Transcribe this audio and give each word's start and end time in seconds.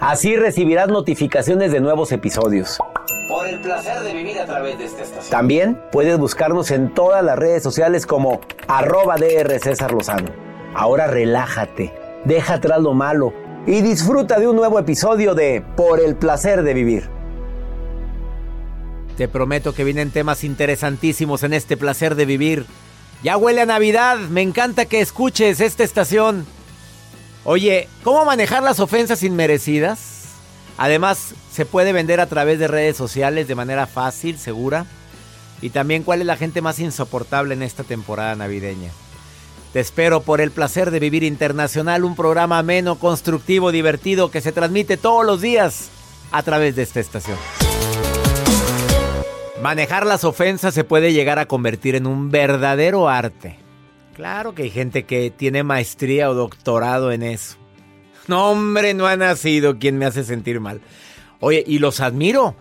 Así 0.00 0.36
recibirás 0.36 0.88
notificaciones 0.88 1.72
de 1.72 1.80
nuevos 1.80 2.12
episodios. 2.12 2.78
Por 3.28 3.48
el 3.48 3.60
placer 3.60 4.00
de 4.00 4.12
vivir 4.12 4.38
a 4.38 4.44
través 4.44 4.78
de 4.78 4.84
esta 4.84 5.02
estación. 5.02 5.30
También 5.30 5.80
puedes 5.90 6.18
buscarnos 6.18 6.70
en 6.70 6.92
todas 6.92 7.24
las 7.24 7.38
redes 7.38 7.62
sociales 7.62 8.06
como 8.06 8.40
arroba 8.68 9.16
DR 9.16 9.58
César 9.58 9.92
Lozano. 9.92 10.28
Ahora 10.74 11.06
relájate, 11.06 11.94
deja 12.26 12.54
atrás 12.54 12.80
lo 12.80 12.92
malo 12.92 13.32
y 13.66 13.80
disfruta 13.80 14.38
de 14.38 14.46
un 14.46 14.56
nuevo 14.56 14.78
episodio 14.78 15.34
de 15.34 15.64
Por 15.76 16.00
el 16.00 16.14
placer 16.14 16.62
de 16.62 16.74
vivir. 16.74 17.08
Te 19.16 19.28
prometo 19.28 19.72
que 19.72 19.82
vienen 19.82 20.10
temas 20.10 20.44
interesantísimos 20.44 21.42
en 21.42 21.54
este 21.54 21.78
placer 21.78 22.16
de 22.16 22.26
vivir. 22.26 22.66
Ya 23.22 23.38
huele 23.38 23.62
a 23.62 23.66
Navidad, 23.66 24.18
me 24.18 24.42
encanta 24.42 24.84
que 24.84 25.00
escuches 25.00 25.60
esta 25.60 25.84
estación. 25.84 26.46
Oye, 27.48 27.88
¿cómo 28.02 28.24
manejar 28.24 28.64
las 28.64 28.80
ofensas 28.80 29.22
inmerecidas? 29.22 30.24
Además, 30.78 31.32
se 31.52 31.64
puede 31.64 31.92
vender 31.92 32.18
a 32.18 32.26
través 32.26 32.58
de 32.58 32.66
redes 32.66 32.96
sociales 32.96 33.46
de 33.46 33.54
manera 33.54 33.86
fácil, 33.86 34.36
segura. 34.36 34.84
Y 35.62 35.70
también 35.70 36.02
cuál 36.02 36.20
es 36.22 36.26
la 36.26 36.36
gente 36.36 36.60
más 36.60 36.80
insoportable 36.80 37.54
en 37.54 37.62
esta 37.62 37.84
temporada 37.84 38.34
navideña. 38.34 38.90
Te 39.72 39.78
espero 39.78 40.22
por 40.22 40.40
el 40.40 40.50
placer 40.50 40.90
de 40.90 40.98
vivir 40.98 41.22
internacional, 41.22 42.02
un 42.02 42.16
programa 42.16 42.58
ameno, 42.58 42.98
constructivo, 42.98 43.70
divertido 43.70 44.32
que 44.32 44.40
se 44.40 44.50
transmite 44.50 44.96
todos 44.96 45.24
los 45.24 45.40
días 45.40 45.90
a 46.32 46.42
través 46.42 46.74
de 46.74 46.82
esta 46.82 46.98
estación. 46.98 47.38
Manejar 49.62 50.04
las 50.04 50.24
ofensas 50.24 50.74
se 50.74 50.82
puede 50.82 51.12
llegar 51.12 51.38
a 51.38 51.46
convertir 51.46 51.94
en 51.94 52.08
un 52.08 52.28
verdadero 52.28 53.08
arte. 53.08 53.65
Claro 54.16 54.54
que 54.54 54.62
hay 54.62 54.70
gente 54.70 55.04
que 55.04 55.30
tiene 55.30 55.62
maestría 55.62 56.30
o 56.30 56.34
doctorado 56.34 57.12
en 57.12 57.22
eso. 57.22 57.58
No, 58.28 58.50
hombre, 58.50 58.94
no 58.94 59.06
ha 59.06 59.14
nacido 59.14 59.78
quien 59.78 59.98
me 59.98 60.06
hace 60.06 60.24
sentir 60.24 60.58
mal. 60.58 60.80
Oye, 61.38 61.62
y 61.66 61.80
los 61.80 62.00
admiro. 62.00 62.56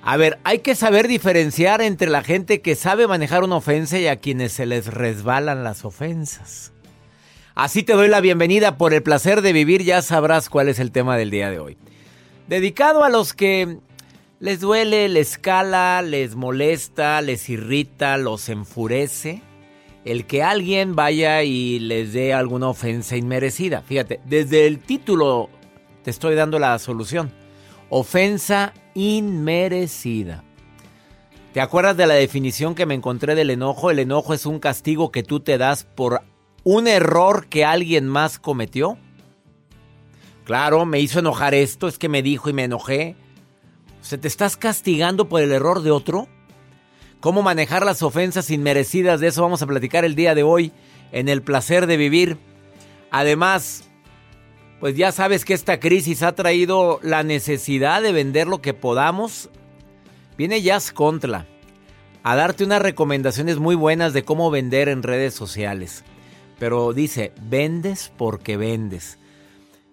A 0.00 0.16
ver, 0.16 0.38
hay 0.44 0.60
que 0.60 0.76
saber 0.76 1.08
diferenciar 1.08 1.82
entre 1.82 2.08
la 2.08 2.22
gente 2.22 2.60
que 2.60 2.76
sabe 2.76 3.08
manejar 3.08 3.42
una 3.42 3.56
ofensa 3.56 3.98
y 3.98 4.06
a 4.06 4.20
quienes 4.20 4.52
se 4.52 4.64
les 4.64 4.86
resbalan 4.86 5.64
las 5.64 5.84
ofensas. 5.84 6.72
Así 7.56 7.82
te 7.82 7.94
doy 7.94 8.06
la 8.06 8.20
bienvenida 8.20 8.78
por 8.78 8.94
el 8.94 9.02
placer 9.02 9.42
de 9.42 9.52
vivir, 9.52 9.82
ya 9.82 10.02
sabrás 10.02 10.48
cuál 10.48 10.68
es 10.68 10.78
el 10.78 10.92
tema 10.92 11.16
del 11.16 11.32
día 11.32 11.50
de 11.50 11.58
hoy. 11.58 11.78
Dedicado 12.46 13.02
a 13.02 13.08
los 13.08 13.34
que 13.34 13.78
les 14.38 14.60
duele, 14.60 15.08
les 15.08 15.36
cala, 15.36 16.00
les 16.00 16.36
molesta, 16.36 17.20
les 17.22 17.48
irrita, 17.48 18.16
los 18.18 18.48
enfurece 18.48 19.42
el 20.04 20.26
que 20.26 20.42
alguien 20.42 20.96
vaya 20.96 21.42
y 21.42 21.78
les 21.78 22.12
dé 22.12 22.32
alguna 22.32 22.68
ofensa 22.68 23.16
inmerecida. 23.16 23.82
Fíjate, 23.82 24.20
desde 24.24 24.66
el 24.66 24.78
título 24.80 25.50
te 26.02 26.10
estoy 26.10 26.34
dando 26.34 26.58
la 26.58 26.78
solución. 26.78 27.32
Ofensa 27.90 28.72
inmerecida. 28.94 30.44
¿Te 31.52 31.60
acuerdas 31.60 31.96
de 31.96 32.06
la 32.06 32.14
definición 32.14 32.74
que 32.74 32.86
me 32.86 32.94
encontré 32.94 33.34
del 33.34 33.50
enojo? 33.50 33.90
El 33.90 33.98
enojo 33.98 34.34
es 34.34 34.46
un 34.46 34.60
castigo 34.60 35.10
que 35.10 35.24
tú 35.24 35.40
te 35.40 35.58
das 35.58 35.84
por 35.84 36.22
un 36.62 36.86
error 36.86 37.48
que 37.48 37.64
alguien 37.64 38.06
más 38.06 38.38
cometió. 38.38 38.96
Claro, 40.44 40.86
me 40.86 41.00
hizo 41.00 41.18
enojar 41.18 41.54
esto, 41.54 41.88
es 41.88 41.98
que 41.98 42.08
me 42.08 42.22
dijo 42.22 42.48
y 42.48 42.52
me 42.52 42.64
enojé. 42.64 43.16
O 44.00 44.04
sea, 44.04 44.20
¿te 44.20 44.28
estás 44.28 44.56
castigando 44.56 45.28
por 45.28 45.42
el 45.42 45.52
error 45.52 45.82
de 45.82 45.90
otro? 45.90 46.28
Cómo 47.20 47.42
manejar 47.42 47.84
las 47.84 48.02
ofensas 48.02 48.50
inmerecidas. 48.50 49.20
De 49.20 49.28
eso 49.28 49.42
vamos 49.42 49.62
a 49.62 49.66
platicar 49.66 50.04
el 50.04 50.14
día 50.14 50.34
de 50.34 50.42
hoy 50.42 50.72
en 51.12 51.28
el 51.28 51.42
placer 51.42 51.86
de 51.86 51.96
vivir. 51.96 52.38
Además, 53.10 53.84
pues 54.80 54.96
ya 54.96 55.12
sabes 55.12 55.44
que 55.44 55.54
esta 55.54 55.78
crisis 55.78 56.22
ha 56.22 56.32
traído 56.32 56.98
la 57.02 57.22
necesidad 57.22 58.02
de 58.02 58.12
vender 58.12 58.46
lo 58.46 58.62
que 58.62 58.74
podamos. 58.74 59.50
Viene 60.36 60.62
Jazz 60.62 60.92
Contra 60.92 61.46
a 62.22 62.36
darte 62.36 62.64
unas 62.64 62.82
recomendaciones 62.82 63.58
muy 63.58 63.74
buenas 63.74 64.12
de 64.12 64.24
cómo 64.24 64.50
vender 64.50 64.88
en 64.88 65.02
redes 65.02 65.34
sociales. 65.34 66.04
Pero 66.58 66.92
dice, 66.92 67.32
vendes 67.42 68.12
porque 68.16 68.56
vendes. 68.56 69.18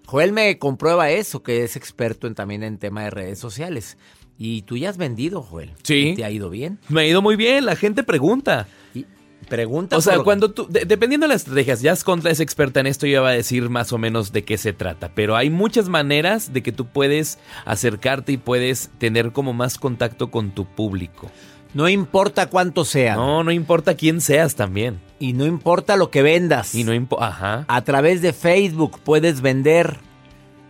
Joel 0.06 0.32
me 0.32 0.58
comprueba 0.58 1.10
eso, 1.10 1.44
que 1.44 1.64
es 1.64 1.76
experto 1.76 2.34
también 2.34 2.64
en 2.64 2.78
tema 2.78 3.04
de 3.04 3.10
redes 3.10 3.40
sociales. 3.40 3.98
Y 4.40 4.62
tú 4.64 4.78
ya 4.78 4.90
has 4.90 4.98
vendido, 4.98 5.42
Joel. 5.42 5.72
Sí. 5.84 6.10
¿Y 6.10 6.16
¿Te 6.16 6.24
ha 6.26 6.30
ido 6.32 6.50
bien? 6.50 6.78
Me 6.90 7.02
ha 7.02 7.08
ido 7.08 7.22
muy 7.22 7.36
bien, 7.36 7.66
la 7.66 7.76
gente 7.76 8.04
pregunta. 8.04 8.68
Y 8.94 9.06
pregunta. 9.50 9.98
O 9.98 10.02
sea, 10.02 10.16
por- 10.16 10.26
cuando 10.26 10.52
tú, 10.52 10.68
de- 10.70 10.86
dependiendo 10.86 11.26
de 11.26 11.34
las 11.34 11.42
estrategias, 11.42 11.82
Jazz 11.82 12.04
Contra 12.04 12.30
es 12.32 12.40
experta 12.40 12.80
en 12.80 12.88
esto 12.88 13.08
y 13.08 13.12
ya 13.14 13.22
va 13.22 13.30
a 13.30 13.34
decir 13.34 13.70
más 13.70 13.92
o 13.94 13.98
menos 13.98 14.32
de 14.34 14.44
qué 14.44 14.58
se 14.58 14.74
trata. 14.74 15.12
Pero 15.16 15.36
hay 15.36 15.50
muchas 15.50 15.90
maneras 15.90 16.54
de 16.54 16.62
que 16.62 16.72
tú 16.72 16.86
puedes 16.86 17.40
acercarte 17.66 18.32
y 18.34 18.38
puedes 18.38 18.90
tener 19.00 19.32
como 19.32 19.54
más 19.54 19.78
contacto 19.80 20.30
con 20.30 20.52
tu 20.52 20.66
público. 20.66 21.32
No 21.74 21.90
importa 21.90 22.48
cuánto 22.50 22.86
sea. 22.86 23.16
No, 23.16 23.44
no 23.44 23.52
importa 23.52 23.96
quién 23.96 24.22
seas 24.22 24.56
también. 24.56 25.00
Y 25.20 25.34
no 25.34 25.46
importa 25.46 25.98
lo 25.98 26.12
que 26.12 26.22
vendas. 26.22 26.74
Y 26.76 26.84
no 26.84 26.94
importa, 26.94 27.28
ajá. 27.28 27.66
A 27.68 27.84
través 27.84 28.22
de 28.22 28.34
Facebook 28.34 29.00
puedes 29.04 29.42
vender. 29.42 29.98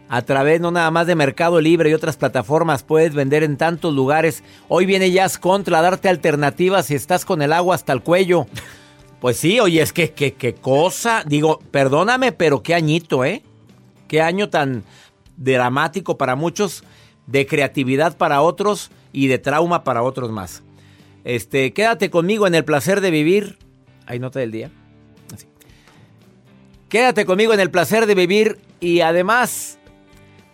A 0.09 0.21
través 0.21 0.62
no 0.62 0.71
nada 0.71 0.89
más 0.89 1.06
de 1.06 1.15
Mercado 1.15 1.59
Libre 1.59 1.89
y 1.89 1.94
otras 1.94 2.15
plataformas 2.15 2.83
puedes 2.83 3.13
vender 3.13 3.44
en 3.44 3.57
tantos 3.57 3.94
lugares. 3.94 4.44
Hoy 4.69 4.86
viene 4.86 5.12
Jazz 5.12 5.38
Contra 5.38 5.80
a 5.80 5.81
darte 5.81 6.07
alternativas 6.07 6.86
si 6.86 6.95
estás 6.95 7.25
con 7.25 7.42
el 7.42 7.51
agua 7.51 7.75
hasta 7.75 7.92
el 7.92 8.01
cuello. 8.01 8.48
Pues 9.19 9.38
sí, 9.38 9.59
oye, 9.59 9.81
es 9.81 9.92
que 9.92 10.12
qué 10.12 10.56
cosa. 10.56 11.24
Digo, 11.25 11.59
perdóname, 11.71 12.31
pero 12.31 12.63
qué 12.63 12.74
añito, 12.74 13.25
¿eh? 13.25 13.44
Qué 14.07 14.21
año 14.21 14.50
tan 14.50 14.83
dramático 15.36 16.18
para 16.18 16.36
muchos, 16.36 16.83
de 17.25 17.45
creatividad 17.45 18.18
para 18.18 18.42
otros 18.42 18.89
y 19.12 19.27
de 19.27 19.38
trauma 19.38 19.83
para 19.83 20.04
otros 20.04 20.31
más. 20.31 20.63
Este, 21.25 21.74
quédate 21.74 22.09
conmigo 22.09 22.48
en 22.48 22.56
el 22.56 22.63
placer 22.63 23.01
de 23.01 23.12
vivir. 23.12 23.57
Hay 24.06 24.19
nota 24.19 24.39
del 24.39 24.51
día. 24.51 24.71
Así. 25.33 25.48
Quédate 26.88 27.25
conmigo 27.25 27.54
en 27.54 27.59
el 27.59 27.69
placer 27.69 28.06
de 28.06 28.15
vivir 28.15 28.59
y 28.80 29.01
además 29.01 29.77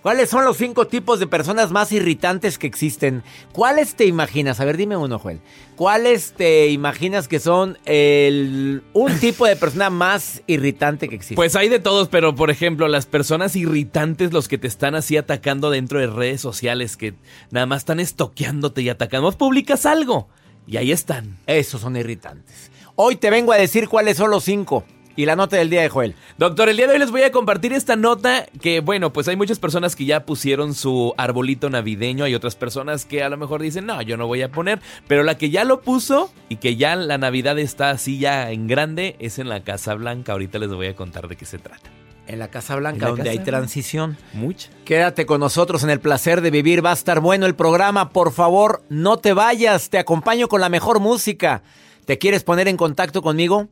¿Cuáles 0.04 0.30
son 0.30 0.44
los 0.44 0.58
cinco 0.58 0.86
tipos 0.86 1.22
de 1.22 1.28
personas 1.28 1.72
más 1.72 1.94
irritantes 1.94 2.58
que 2.58 2.68
existen? 2.68 3.24
¿Cuáles 3.54 3.96
te 3.96 4.06
imaginas? 4.06 4.60
A 4.60 4.66
ver, 4.66 4.76
dime 4.76 4.98
uno, 4.98 5.18
Joel. 5.18 5.40
¿Cuáles 5.78 6.34
te 6.34 6.68
imaginas 6.68 7.30
que 7.30 7.40
son 7.40 7.78
el, 7.86 8.84
un 8.92 9.18
tipo 9.22 9.46
de 9.48 9.56
persona 9.56 9.90
más 9.90 10.44
irritante 10.46 11.08
que 11.08 11.16
existe? 11.16 11.36
Pues 11.36 11.56
hay 11.56 11.70
de 11.70 11.80
todos, 11.80 12.10
pero 12.10 12.36
por 12.36 12.52
ejemplo, 12.52 12.90
las 12.90 13.06
personas 13.06 13.56
irritantes, 13.56 14.34
los 14.34 14.50
que 14.50 14.58
te 14.58 14.68
están 14.68 14.94
así 14.94 15.16
atacando 15.16 15.72
dentro 15.72 16.00
de 16.00 16.08
redes 16.08 16.42
sociales, 16.42 16.98
que 16.98 17.14
nada 17.50 17.66
más 17.66 17.84
están 17.84 18.02
estoqueándote 18.02 18.82
y 18.82 18.90
atacando. 18.90 19.28
Vos 19.28 19.38
publicas 19.38 19.86
algo 19.86 20.28
y 20.68 20.76
ahí 20.76 20.92
están. 20.92 21.38
Esos 21.48 21.80
son 21.80 21.96
irritantes. 21.96 22.72
Hoy 22.96 23.16
te 23.16 23.30
vengo 23.30 23.54
a 23.54 23.58
decir 23.58 23.88
cuáles 23.88 24.18
son 24.18 24.32
los 24.32 24.44
cinco. 24.44 24.84
Y 25.16 25.26
la 25.26 25.36
nota 25.36 25.58
del 25.58 25.70
día 25.70 25.82
de 25.82 25.90
Joel. 25.90 26.16
Doctor, 26.40 26.70
el 26.70 26.78
día 26.78 26.88
de 26.88 26.94
hoy 26.94 27.00
les 27.00 27.12
voy 27.12 27.22
a 27.22 27.32
compartir 27.32 27.72
esta 27.72 27.96
nota 27.96 28.48
que, 28.62 28.80
bueno, 28.80 29.14
pues 29.14 29.28
hay 29.28 29.36
muchas 29.36 29.60
personas 29.60 29.96
que 29.96 30.06
ya 30.06 30.26
pusieron 30.26 30.74
su 30.74 31.14
arbolito 31.18 31.70
navideño. 31.70 32.26
Hay 32.26 32.34
otras 32.34 32.56
personas 32.56 33.06
que 33.06 33.22
a 33.22 33.30
lo 33.30 33.38
mejor 33.38 33.62
dicen, 33.62 33.86
no, 33.86 34.02
yo 34.02 34.18
no 34.18 34.26
voy 34.26 34.42
a 34.42 34.52
poner. 34.52 34.80
Pero 35.08 35.22
la 35.22 35.38
que 35.38 35.52
ya 35.52 35.66
lo 35.66 35.82
puso 35.82 36.32
y 36.50 36.56
que 36.56 36.78
ya 36.78 36.96
la 36.96 37.20
Navidad 37.20 37.60
está 37.60 37.92
así 37.92 38.18
ya 38.18 38.50
en 38.52 38.68
grande 38.68 39.16
es 39.20 39.38
en 39.38 39.50
la 39.50 39.64
Casa 39.64 39.94
Blanca. 39.94 40.32
Ahorita 40.32 40.58
les 40.58 40.74
voy 40.74 40.88
a 40.88 40.96
contar 40.96 41.28
de 41.28 41.36
qué 41.36 41.46
se 41.46 41.60
trata. 41.60 41.92
En 42.26 42.40
la 42.40 42.48
Casa 42.48 42.76
Blanca, 42.76 43.10
donde 43.10 43.30
hay 43.30 43.40
transición. 43.40 44.18
Mucha. 44.34 44.70
Quédate 44.86 45.28
con 45.28 45.42
nosotros 45.42 45.84
en 45.84 45.92
el 45.92 46.00
placer 46.00 46.42
de 46.42 46.50
vivir. 46.50 46.84
Va 46.84 46.92
a 46.92 46.94
estar 46.94 47.20
bueno 47.20 47.46
el 47.46 47.54
programa. 47.54 48.10
Por 48.10 48.32
favor, 48.32 48.82
no 48.90 49.18
te 49.18 49.34
vayas. 49.34 49.90
Te 49.92 50.00
acompaño 50.00 50.48
con 50.48 50.62
la 50.62 50.70
mejor 50.70 51.00
música. 51.00 51.62
¿Te 52.06 52.18
quieres 52.18 52.44
poner 52.44 52.68
en 52.68 52.78
contacto 52.78 53.22
conmigo? 53.22 53.70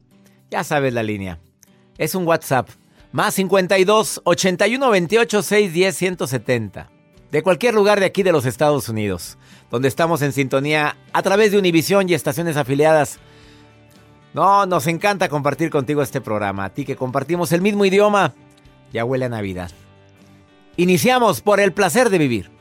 Ya 0.52 0.66
sabes 0.66 0.94
la 0.94 1.02
línea. 1.02 1.40
Es 1.98 2.14
un 2.14 2.28
WhatsApp. 2.28 2.70
Más 3.14 3.34
52 3.36 4.22
81 4.26 4.90
28 4.90 5.42
610 5.42 5.96
170. 5.96 6.92
De 7.32 7.42
cualquier 7.42 7.74
lugar 7.74 8.02
de 8.02 8.06
aquí 8.06 8.22
de 8.22 8.34
los 8.34 8.46
Estados 8.46 8.90
Unidos. 8.90 9.38
Donde 9.70 9.88
estamos 9.88 10.22
en 10.22 10.34
sintonía 10.34 10.98
a 11.14 11.22
través 11.22 11.54
de 11.54 11.58
Univisión 11.58 12.10
y 12.10 12.14
estaciones 12.14 12.58
afiliadas. 12.58 13.20
No, 14.34 14.66
nos 14.66 14.88
encanta 14.88 15.30
compartir 15.30 15.70
contigo 15.70 16.02
este 16.02 16.20
programa. 16.20 16.66
A 16.66 16.74
ti 16.74 16.84
que 16.84 16.98
compartimos 16.98 17.54
el 17.54 17.62
mismo 17.62 17.86
idioma. 17.86 18.34
Ya 18.92 19.06
huele 19.06 19.26
a 19.26 19.30
Navidad. 19.30 19.72
Iniciamos 20.76 21.42
por 21.42 21.62
el 21.62 21.72
placer 21.72 22.10
de 22.10 22.18
vivir 22.18 22.61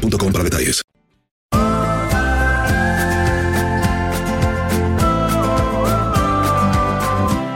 para 0.00 0.44
detalles. 0.44 0.82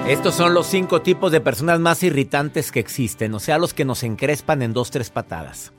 Estos 0.08 0.36
son 0.36 0.54
los 0.54 0.68
cinco 0.68 1.02
tipos 1.02 1.32
de 1.32 1.40
personas 1.40 1.80
más 1.80 2.04
irritantes 2.04 2.70
que 2.70 2.78
existen, 2.78 3.34
o 3.34 3.40
sea, 3.40 3.58
los 3.58 3.74
que 3.74 3.84
nos 3.84 4.04
encrespan 4.04 4.62
en 4.62 4.72
dos, 4.72 4.92
tres 4.92 5.10
patadas. 5.10 5.72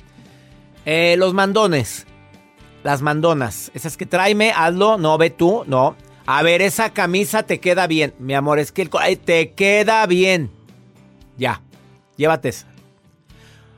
Eh, 0.86 1.16
los 1.18 1.34
mandones, 1.34 2.06
las 2.84 3.02
mandonas, 3.02 3.72
esas 3.74 3.96
que 3.96 4.06
tráeme, 4.06 4.52
hazlo, 4.54 4.98
no 4.98 5.18
ve 5.18 5.30
tú, 5.30 5.64
no. 5.66 5.96
A 6.26 6.44
ver, 6.44 6.62
esa 6.62 6.90
camisa 6.90 7.44
te 7.44 7.62
queda 7.62 7.88
bien, 7.88 8.14
mi 8.20 8.34
amor, 8.34 8.60
es 8.60 8.74
que 8.74 8.82
el, 8.82 8.90
ay, 9.00 9.16
te 9.16 9.54
queda 9.54 10.06
bien. 10.08 10.52
Ya, 11.38 11.62
llévate 12.18 12.50
esa. 12.50 12.68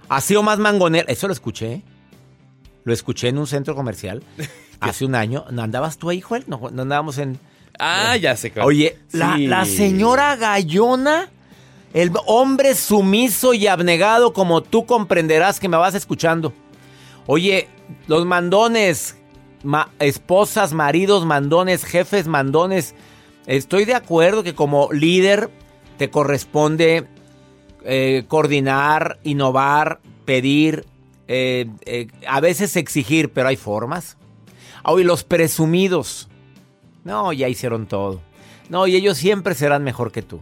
Así 0.08 0.36
o 0.36 0.42
más 0.42 0.58
mangonero, 0.58 1.08
eso 1.10 1.28
lo 1.28 1.34
escuché, 1.34 1.74
¿eh? 1.74 1.84
Lo 2.84 2.94
escuché 2.94 3.28
en 3.30 3.38
un 3.38 3.48
centro 3.48 3.76
comercial 3.76 4.24
hace 4.80 5.06
un 5.06 5.16
año. 5.16 5.46
¿No 5.52 5.62
andabas 5.62 5.98
tú 5.98 6.10
ahí, 6.10 6.22
Joel? 6.22 6.44
No, 6.48 6.70
no 6.72 6.82
andábamos 6.84 7.18
en... 7.18 7.40
Ah, 7.78 8.18
ya 8.18 8.36
sé. 8.36 8.52
Claro. 8.52 8.68
Oye, 8.68 8.98
la, 9.12 9.64
señora 9.66 10.36
Gallona, 10.36 11.30
el 11.94 12.12
hombre 12.26 12.76
sumiso 12.76 13.54
y 13.54 13.68
abnegado 13.68 14.34
como 14.34 14.62
tú 14.62 14.86
comprenderás 14.86 15.60
que 15.62 15.70
me 15.70 15.78
vas 15.78 15.96
escuchando. 15.96 16.54
Oye, 17.26 17.70
los 18.08 18.26
mandones, 18.26 19.16
ma- 19.64 19.90
esposas, 20.00 20.74
maridos 20.74 21.26
mandones, 21.26 21.86
jefes 21.86 22.28
mandones. 22.28 22.96
Estoy 23.46 23.86
de 23.86 23.96
acuerdo 23.96 24.44
que 24.44 24.56
como 24.56 24.90
líder 24.92 25.50
te 25.98 26.10
corresponde 26.10 27.08
eh, 27.86 28.26
coordinar, 28.28 29.20
innovar, 29.24 30.00
pedir, 30.26 30.86
eh, 31.32 31.68
eh, 31.86 32.08
a 32.28 32.40
veces 32.40 32.76
exigir, 32.76 33.32
pero 33.32 33.50
hay 33.50 33.56
formas. 33.56 34.18
Hoy 34.84 35.04
los 35.04 35.24
presumidos. 35.24 36.28
No, 37.04 37.32
ya 37.32 37.48
hicieron 37.48 37.86
todo. 37.86 38.22
No, 38.68 38.88
y 38.88 38.96
ellos 38.96 39.20
siempre 39.20 39.54
serán 39.54 39.84
mejor 39.84 40.12
que 40.12 40.24
tú. 40.24 40.42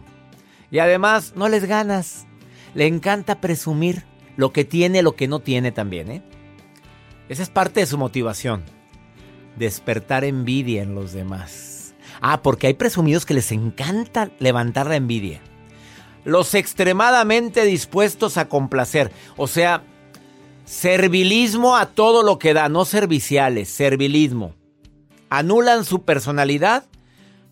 Y 0.70 0.78
además, 0.78 1.34
no 1.36 1.50
les 1.50 1.66
ganas. 1.66 2.26
Le 2.74 2.86
encanta 2.86 3.38
presumir 3.38 4.04
lo 4.36 4.52
que 4.52 4.64
tiene, 4.64 5.02
lo 5.02 5.14
que 5.14 5.28
no 5.28 5.40
tiene 5.40 5.72
también, 5.72 6.10
¿eh? 6.10 6.22
Esa 7.28 7.42
es 7.42 7.50
parte 7.50 7.80
de 7.80 7.86
su 7.86 7.98
motivación. 7.98 8.64
Despertar 9.56 10.24
envidia 10.24 10.82
en 10.82 10.94
los 10.94 11.12
demás. 11.12 11.94
Ah, 12.22 12.40
porque 12.40 12.66
hay 12.66 12.74
presumidos 12.74 13.26
que 13.26 13.34
les 13.34 13.52
encanta 13.52 14.30
levantar 14.38 14.86
la 14.86 14.96
envidia. 14.96 15.40
Los 16.24 16.54
extremadamente 16.54 17.64
dispuestos 17.66 18.38
a 18.38 18.48
complacer. 18.48 19.12
O 19.36 19.46
sea, 19.46 19.82
servilismo 20.68 21.76
a 21.76 21.86
todo 21.86 22.22
lo 22.22 22.38
que 22.38 22.52
da, 22.52 22.68
no 22.68 22.84
serviciales, 22.84 23.70
servilismo. 23.70 24.54
Anulan 25.30 25.84
su 25.84 26.02
personalidad 26.02 26.84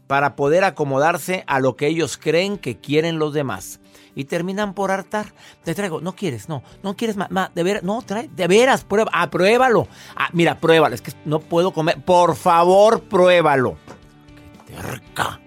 para 0.06 0.36
poder 0.36 0.64
acomodarse 0.64 1.42
a 1.46 1.58
lo 1.58 1.76
que 1.76 1.86
ellos 1.86 2.18
creen 2.18 2.58
que 2.58 2.76
quieren 2.76 3.18
los 3.18 3.32
demás. 3.32 3.80
Y 4.14 4.24
terminan 4.24 4.74
por 4.74 4.90
hartar. 4.90 5.32
Te 5.64 5.74
traigo, 5.74 6.00
no 6.00 6.14
quieres, 6.14 6.48
no, 6.48 6.62
no 6.82 6.94
quieres 6.94 7.16
más, 7.16 7.54
de 7.54 7.62
veras, 7.62 7.82
no, 7.82 8.00
trae, 8.02 8.28
de 8.28 8.46
veras, 8.46 8.84
prueba, 8.84 9.10
ah, 9.12 9.30
pruébalo. 9.30 9.88
Ah, 10.14 10.28
mira, 10.32 10.58
pruébalo, 10.58 10.94
es 10.94 11.02
que 11.02 11.12
no 11.24 11.40
puedo 11.40 11.72
comer, 11.72 12.02
por 12.02 12.36
favor, 12.36 13.02
pruébalo. 13.02 13.76
Qué 14.66 14.72
terca. 14.74 15.40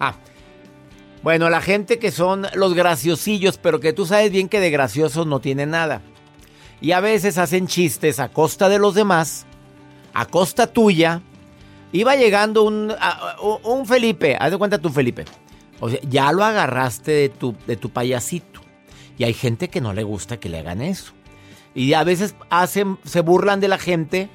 Ah, 0.00 0.14
bueno, 1.22 1.50
la 1.50 1.60
gente 1.60 1.98
que 1.98 2.10
son 2.10 2.46
los 2.54 2.74
graciosillos, 2.74 3.58
pero 3.58 3.80
que 3.80 3.92
tú 3.92 4.06
sabes 4.06 4.30
bien 4.30 4.48
que 4.48 4.60
de 4.60 4.70
graciosos 4.70 5.26
no 5.26 5.40
tienen 5.40 5.70
nada. 5.70 6.00
Y 6.80 6.92
a 6.92 7.00
veces 7.00 7.38
hacen 7.38 7.66
chistes 7.66 8.20
a 8.20 8.28
costa 8.28 8.68
de 8.68 8.78
los 8.78 8.94
demás, 8.94 9.46
a 10.14 10.26
costa 10.26 10.66
tuya, 10.66 11.22
Iba 11.92 12.16
llegando 12.16 12.64
un, 12.64 12.94
un 13.64 13.86
Felipe, 13.86 14.36
haz 14.38 14.50
de 14.50 14.58
cuenta 14.58 14.78
tú 14.78 14.90
Felipe. 14.90 15.24
O 15.80 15.88
sea, 15.88 15.98
ya 16.02 16.32
lo 16.32 16.44
agarraste 16.44 17.12
de 17.12 17.28
tu, 17.28 17.54
de 17.66 17.76
tu 17.76 17.90
payasito. 17.90 18.60
Y 19.16 19.24
hay 19.24 19.32
gente 19.32 19.68
que 19.68 19.80
no 19.80 19.92
le 19.92 20.02
gusta 20.02 20.38
que 20.38 20.48
le 20.48 20.58
hagan 20.58 20.82
eso. 20.82 21.12
Y 21.74 21.94
a 21.94 22.04
veces 22.04 22.34
hacen, 22.50 22.98
se 23.04 23.20
burlan 23.20 23.60
de 23.60 23.68
la 23.68 23.78
gente, 23.78 24.28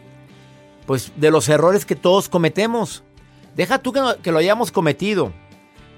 pues 0.87 1.11
de 1.15 1.29
los 1.29 1.47
errores 1.47 1.85
que 1.85 1.95
todos 1.95 2.27
cometemos. 2.27 3.03
Deja 3.55 3.79
tú 3.79 3.93
que, 3.93 4.01
que 4.23 4.31
lo 4.31 4.39
hayamos 4.39 4.71
cometido. 4.71 5.31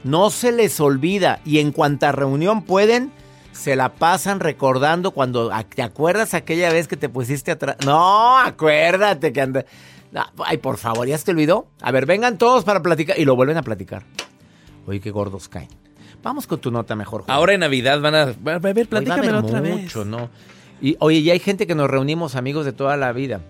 No 0.03 0.31
se 0.31 0.51
les 0.51 0.79
olvida. 0.81 1.39
Y 1.45 1.59
en 1.59 1.71
cuanta 1.71 2.11
reunión 2.11 2.63
pueden, 2.63 3.13
se 3.55 3.75
la 3.75 3.93
pasan 3.93 4.39
recordando 4.39 5.11
cuando 5.11 5.49
te 5.73 5.81
acuerdas 5.81 6.33
aquella 6.33 6.71
vez 6.71 6.87
que 6.87 6.97
te 6.97 7.07
pusiste 7.09 7.51
atrás. 7.51 7.77
No, 7.85 8.37
acuérdate 8.37 9.31
que 9.31 9.41
anda. 9.41 9.65
Ay, 10.45 10.57
por 10.57 10.77
favor, 10.77 11.07
¿ya 11.07 11.17
se 11.17 11.25
te 11.25 11.31
olvidó? 11.31 11.67
A 11.81 11.91
ver, 11.91 12.05
vengan 12.05 12.37
todos 12.37 12.63
para 12.63 12.81
platicar. 12.81 13.17
Y 13.17 13.25
lo 13.25 13.35
vuelven 13.35 13.57
a 13.57 13.63
platicar. 13.63 14.03
Oye, 14.85 14.99
qué 14.99 15.09
gordos 15.09 15.47
caen. 15.47 15.69
Vamos 16.21 16.47
con 16.47 16.59
tu 16.59 16.69
nota 16.69 16.95
mejor. 16.95 17.23
Ahora 17.27 17.53
en 17.53 17.61
Navidad 17.61 18.01
van 18.01 18.15
a, 18.15 18.21
a 18.23 18.59
ver, 18.59 18.87
otra 19.35 19.61
mucho, 19.61 20.05
¿no? 20.05 20.29
Y 20.81 20.97
oye, 20.99 21.23
ya 21.23 21.33
hay 21.33 21.39
gente 21.39 21.65
que 21.65 21.75
nos 21.75 21.89
reunimos 21.89 22.35
amigos 22.35 22.65
de 22.65 22.73
toda 22.73 22.97
la 22.97 23.13
vida 23.13 23.41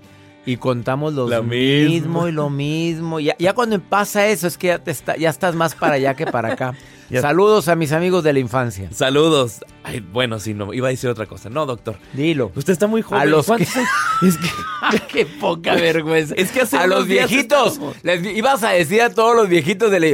y 0.45 0.57
contamos 0.57 1.13
lo 1.13 1.43
mismo. 1.43 2.27
y 2.27 2.31
lo 2.31 2.49
mismo. 2.49 3.19
Ya, 3.19 3.35
ya 3.39 3.53
cuando 3.53 3.79
pasa 3.79 4.27
eso 4.27 4.47
es 4.47 4.57
que 4.57 4.67
ya, 4.67 4.81
está, 4.85 5.17
ya 5.17 5.29
estás 5.29 5.55
más 5.55 5.75
para 5.75 5.95
allá 5.95 6.13
que 6.13 6.25
para 6.25 6.53
acá. 6.53 6.75
Saludos 7.21 7.67
a 7.67 7.75
mis 7.75 7.91
amigos 7.91 8.23
de 8.23 8.33
la 8.33 8.39
infancia. 8.39 8.89
Saludos. 8.91 9.63
Ay, 9.83 9.99
bueno, 9.99 10.39
sí, 10.39 10.53
no, 10.53 10.73
iba 10.73 10.87
a 10.87 10.91
decir 10.91 11.09
otra 11.09 11.25
cosa. 11.27 11.49
No, 11.49 11.65
doctor. 11.65 11.97
Dilo. 12.13 12.51
Usted 12.55 12.73
está 12.73 12.87
muy 12.87 13.01
joven. 13.01 13.21
A 13.21 13.25
los 13.25 13.45
que... 13.45 13.63
es 13.63 14.37
que... 14.37 14.49
Qué 15.07 15.25
poca 15.25 15.75
vergüenza. 15.75 16.33
Es 16.35 16.51
que 16.51 16.61
a 16.75 16.87
los 16.87 17.07
viejitos. 17.07 17.79
Les 18.03 18.25
ibas 18.35 18.63
a 18.63 18.69
decir 18.69 19.01
a 19.01 19.09
todos 19.09 19.35
los 19.35 19.47
viejitos 19.47 19.91
de 19.91 19.99
la... 19.99 20.07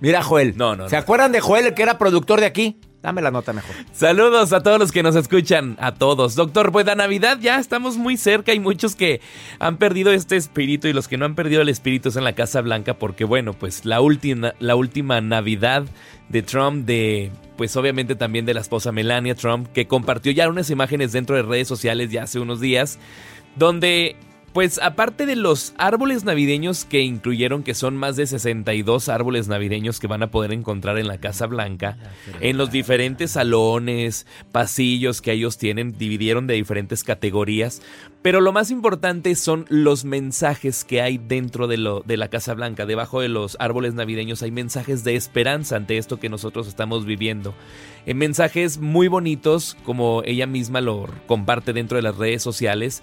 Mira, 0.00 0.22
Joel. 0.22 0.56
No, 0.56 0.76
no. 0.76 0.88
¿Se 0.88 0.96
acuerdan 0.96 1.32
de 1.32 1.40
Joel, 1.40 1.66
el 1.66 1.74
que 1.74 1.82
era 1.82 1.96
productor 1.96 2.40
de 2.40 2.46
aquí? 2.46 2.78
Dame 3.06 3.22
la 3.22 3.30
nota 3.30 3.52
mejor. 3.52 3.76
Saludos 3.92 4.52
a 4.52 4.64
todos 4.64 4.80
los 4.80 4.90
que 4.90 5.04
nos 5.04 5.14
escuchan, 5.14 5.76
a 5.78 5.94
todos. 5.94 6.34
Doctor, 6.34 6.72
pues 6.72 6.86
la 6.86 6.96
Navidad 6.96 7.38
ya 7.40 7.60
estamos 7.60 7.96
muy 7.96 8.16
cerca. 8.16 8.50
Hay 8.50 8.58
muchos 8.58 8.96
que 8.96 9.20
han 9.60 9.76
perdido 9.76 10.10
este 10.10 10.34
espíritu 10.34 10.88
y 10.88 10.92
los 10.92 11.06
que 11.06 11.16
no 11.16 11.24
han 11.24 11.36
perdido 11.36 11.62
el 11.62 11.68
espíritu 11.68 12.08
es 12.08 12.16
en 12.16 12.24
la 12.24 12.32
Casa 12.32 12.62
Blanca 12.62 12.94
porque, 12.94 13.22
bueno, 13.24 13.52
pues 13.52 13.84
la 13.84 14.00
última, 14.00 14.54
la 14.58 14.74
última 14.74 15.20
Navidad 15.20 15.84
de 16.30 16.42
Trump, 16.42 16.84
de 16.84 17.30
pues 17.56 17.76
obviamente 17.76 18.16
también 18.16 18.44
de 18.44 18.54
la 18.54 18.60
esposa 18.60 18.90
Melania 18.90 19.36
Trump, 19.36 19.68
que 19.72 19.86
compartió 19.86 20.32
ya 20.32 20.48
unas 20.48 20.68
imágenes 20.70 21.12
dentro 21.12 21.36
de 21.36 21.42
redes 21.42 21.68
sociales 21.68 22.10
ya 22.10 22.24
hace 22.24 22.40
unos 22.40 22.60
días, 22.60 22.98
donde 23.54 24.16
pues 24.56 24.80
aparte 24.82 25.26
de 25.26 25.36
los 25.36 25.74
árboles 25.76 26.24
navideños 26.24 26.86
que 26.86 27.02
incluyeron 27.02 27.62
que 27.62 27.74
son 27.74 27.94
más 27.94 28.16
de 28.16 28.26
62 28.26 29.10
árboles 29.10 29.48
navideños 29.48 30.00
que 30.00 30.06
van 30.06 30.22
a 30.22 30.30
poder 30.30 30.50
encontrar 30.50 30.96
en 30.96 31.08
la 31.08 31.18
Casa 31.18 31.44
Blanca, 31.44 31.98
en 32.40 32.56
los 32.56 32.70
diferentes 32.70 33.32
salones, 33.32 34.26
pasillos 34.52 35.20
que 35.20 35.32
ellos 35.32 35.58
tienen, 35.58 35.98
dividieron 35.98 36.46
de 36.46 36.54
diferentes 36.54 37.04
categorías, 37.04 37.82
pero 38.22 38.40
lo 38.40 38.50
más 38.50 38.70
importante 38.70 39.34
son 39.34 39.66
los 39.68 40.06
mensajes 40.06 40.86
que 40.86 41.02
hay 41.02 41.18
dentro 41.18 41.66
de, 41.66 41.76
lo, 41.76 42.00
de 42.06 42.16
la 42.16 42.28
Casa 42.28 42.54
Blanca, 42.54 42.86
debajo 42.86 43.20
de 43.20 43.28
los 43.28 43.58
árboles 43.60 43.92
navideños 43.92 44.42
hay 44.42 44.52
mensajes 44.52 45.04
de 45.04 45.16
esperanza 45.16 45.76
ante 45.76 45.98
esto 45.98 46.18
que 46.18 46.30
nosotros 46.30 46.66
estamos 46.66 47.04
viviendo. 47.04 47.54
En 48.06 48.16
mensajes 48.16 48.78
muy 48.78 49.08
bonitos, 49.08 49.76
como 49.84 50.22
ella 50.24 50.46
misma 50.46 50.80
lo 50.80 51.10
comparte 51.26 51.74
dentro 51.74 51.96
de 51.96 52.02
las 52.02 52.16
redes 52.16 52.42
sociales, 52.42 53.02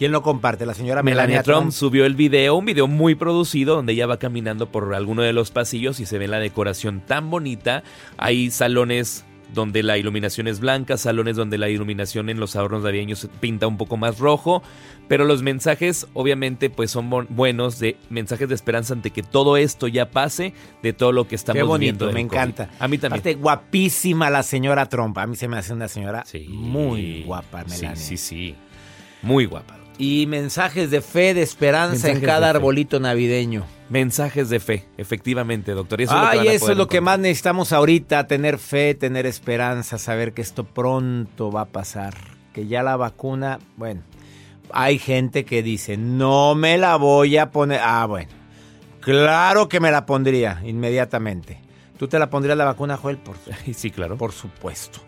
¿Quién 0.00 0.12
lo 0.12 0.22
comparte? 0.22 0.64
La 0.64 0.72
señora 0.72 1.02
Melania, 1.02 1.42
Trump, 1.42 1.72
subió 1.72 2.06
el 2.06 2.14
video, 2.14 2.54
un 2.56 2.64
video 2.64 2.86
muy 2.86 3.16
producido 3.16 3.76
donde 3.76 3.92
ella 3.92 4.06
va 4.06 4.18
caminando 4.18 4.72
por 4.72 4.94
alguno 4.94 5.20
de 5.20 5.34
los 5.34 5.50
pasillos 5.50 6.00
y 6.00 6.06
se 6.06 6.16
ve 6.16 6.26
la 6.26 6.38
decoración 6.38 7.02
tan 7.02 7.28
bonita. 7.28 7.82
Hay 8.16 8.50
salones 8.50 9.26
donde 9.52 9.82
la 9.82 9.98
iluminación 9.98 10.48
es 10.48 10.58
blanca, 10.58 10.96
salones 10.96 11.36
donde 11.36 11.58
la 11.58 11.68
iluminación 11.68 12.30
en 12.30 12.40
los 12.40 12.56
adornos 12.56 12.82
navideños 12.82 13.28
pinta 13.40 13.66
un 13.66 13.76
poco 13.76 13.98
más 13.98 14.18
rojo, 14.18 14.62
pero 15.06 15.26
los 15.26 15.42
mensajes 15.42 16.06
obviamente 16.14 16.70
pues 16.70 16.90
son 16.90 17.10
buenos, 17.28 17.78
de 17.78 17.98
mensajes 18.08 18.48
de 18.48 18.54
esperanza 18.54 18.94
ante 18.94 19.10
que 19.10 19.22
todo 19.22 19.58
esto 19.58 19.86
ya 19.86 20.10
pase, 20.10 20.54
de 20.82 20.94
todo 20.94 21.12
lo 21.12 21.28
que 21.28 21.34
estamos 21.34 21.58
Qué 21.58 21.62
bonito, 21.62 22.10
me 22.10 22.20
encanta. 22.20 22.70
A 22.78 22.88
mí 22.88 22.96
también. 22.96 23.20
Aparte, 23.20 23.34
guapísima 23.34 24.30
la 24.30 24.44
señora 24.44 24.88
Trump, 24.88 25.18
a 25.18 25.26
mí 25.26 25.36
se 25.36 25.46
me 25.46 25.58
hace 25.58 25.74
una 25.74 25.88
señora 25.88 26.24
muy 26.48 27.22
guapa, 27.24 27.64
Melania. 27.64 27.96
Sí, 27.96 28.16
sí, 28.16 28.16
sí, 28.16 28.54
muy 29.20 29.44
guapa. 29.44 29.79
Y 30.00 30.26
mensajes 30.26 30.90
de 30.90 31.02
fe, 31.02 31.34
de 31.34 31.42
esperanza 31.42 32.10
en 32.10 32.22
cada 32.22 32.48
arbolito 32.48 32.98
navideño. 33.00 33.66
Mensajes 33.90 34.48
de 34.48 34.58
fe, 34.58 34.86
efectivamente, 34.96 35.72
doctor. 35.72 36.00
eso 36.00 36.14
Ay, 36.16 36.38
es 36.38 36.44
lo 36.44 36.50
eso 36.52 36.72
es 36.72 36.78
lo 36.78 36.88
que 36.88 37.02
más 37.02 37.18
necesitamos 37.18 37.70
ahorita, 37.74 38.26
tener 38.26 38.58
fe, 38.58 38.94
tener 38.94 39.26
esperanza, 39.26 39.98
saber 39.98 40.32
que 40.32 40.40
esto 40.40 40.64
pronto 40.64 41.52
va 41.52 41.60
a 41.60 41.66
pasar. 41.66 42.14
Que 42.54 42.66
ya 42.66 42.82
la 42.82 42.96
vacuna, 42.96 43.58
bueno, 43.76 44.00
hay 44.72 44.98
gente 44.98 45.44
que 45.44 45.62
dice, 45.62 45.98
no 45.98 46.54
me 46.54 46.78
la 46.78 46.96
voy 46.96 47.36
a 47.36 47.50
poner. 47.50 47.80
Ah, 47.84 48.06
bueno, 48.06 48.30
claro 49.00 49.68
que 49.68 49.80
me 49.80 49.90
la 49.90 50.06
pondría 50.06 50.62
inmediatamente. 50.64 51.60
¿Tú 51.98 52.08
te 52.08 52.18
la 52.18 52.30
pondrías 52.30 52.56
la 52.56 52.64
vacuna, 52.64 52.96
Joel? 52.96 53.18
Por, 53.18 53.36
sí, 53.74 53.90
claro. 53.90 54.16
Por 54.16 54.32
supuesto. 54.32 55.00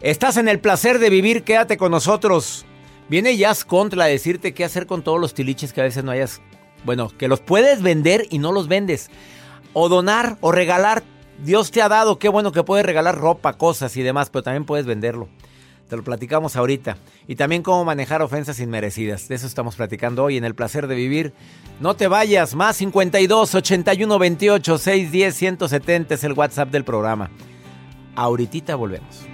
Estás 0.00 0.36
en 0.36 0.46
el 0.46 0.60
placer 0.60 1.00
de 1.00 1.10
vivir, 1.10 1.42
quédate 1.42 1.76
con 1.76 1.90
nosotros. 1.90 2.64
Viene 3.08 3.36
Jazz 3.36 3.64
Contra 3.64 4.04
a 4.04 4.08
decirte 4.08 4.54
qué 4.54 4.64
hacer 4.64 4.86
con 4.86 5.02
todos 5.02 5.20
los 5.20 5.34
tiliches 5.34 5.72
que 5.72 5.80
a 5.80 5.84
veces 5.84 6.04
no 6.04 6.10
hayas. 6.10 6.40
Bueno, 6.84 7.10
que 7.18 7.28
los 7.28 7.40
puedes 7.40 7.82
vender 7.82 8.26
y 8.30 8.38
no 8.38 8.52
los 8.52 8.68
vendes. 8.68 9.10
O 9.72 9.88
donar 9.88 10.38
o 10.40 10.52
regalar. 10.52 11.02
Dios 11.42 11.70
te 11.70 11.82
ha 11.82 11.88
dado, 11.88 12.18
qué 12.18 12.28
bueno 12.28 12.52
que 12.52 12.62
puedes 12.62 12.86
regalar 12.86 13.18
ropa, 13.18 13.54
cosas 13.54 13.96
y 13.96 14.02
demás, 14.02 14.30
pero 14.30 14.44
también 14.44 14.64
puedes 14.64 14.86
venderlo. 14.86 15.28
Te 15.88 15.96
lo 15.96 16.04
platicamos 16.04 16.56
ahorita. 16.56 16.96
Y 17.26 17.36
también 17.36 17.62
cómo 17.62 17.84
manejar 17.84 18.22
ofensas 18.22 18.60
inmerecidas. 18.60 19.28
De 19.28 19.34
eso 19.34 19.46
estamos 19.46 19.76
platicando 19.76 20.24
hoy 20.24 20.36
en 20.38 20.44
El 20.44 20.54
Placer 20.54 20.86
de 20.86 20.94
Vivir. 20.94 21.34
No 21.80 21.94
te 21.94 22.08
vayas, 22.08 22.54
más 22.54 22.76
52 22.76 23.54
81 23.54 24.18
28 24.18 24.78
610 24.78 25.34
170 25.34 26.14
es 26.14 26.24
el 26.24 26.32
WhatsApp 26.32 26.70
del 26.70 26.84
programa. 26.84 27.30
Ahorita 28.16 28.76
volvemos. 28.76 29.33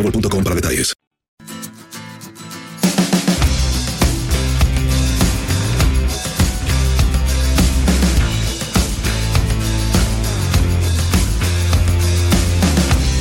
para. 0.01 0.93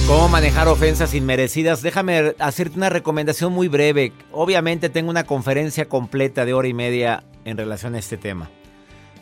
¿Cómo 0.07 0.29
manejar 0.29 0.67
ofensas 0.67 1.15
inmerecidas? 1.15 1.83
Déjame 1.83 2.35
hacerte 2.41 2.77
una 2.77 2.89
recomendación 2.89 3.53
muy 3.53 3.69
breve. 3.69 4.13
Obviamente 4.33 4.89
tengo 4.89 5.09
una 5.09 5.25
conferencia 5.25 5.89
completa 5.89 6.45
de 6.45 6.53
hora 6.53 6.67
y 6.67 6.75
media 6.75 7.23
en 7.45 7.57
relación 7.57 7.95
a 7.95 8.01
este 8.01 8.17
tema. 8.17 8.51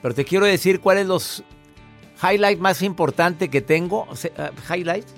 Pero 0.00 0.14
te 0.14 0.24
quiero 0.24 0.46
decir 0.46 0.80
cuáles 0.80 1.06
los 1.06 1.44
highlights 2.22 2.60
más 2.60 2.82
importantes 2.82 3.50
que 3.50 3.60
tengo. 3.60 4.04
Uh, 4.04 4.72
¿Highlights? 4.72 5.14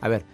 A 0.00 0.08
ver, 0.08 0.24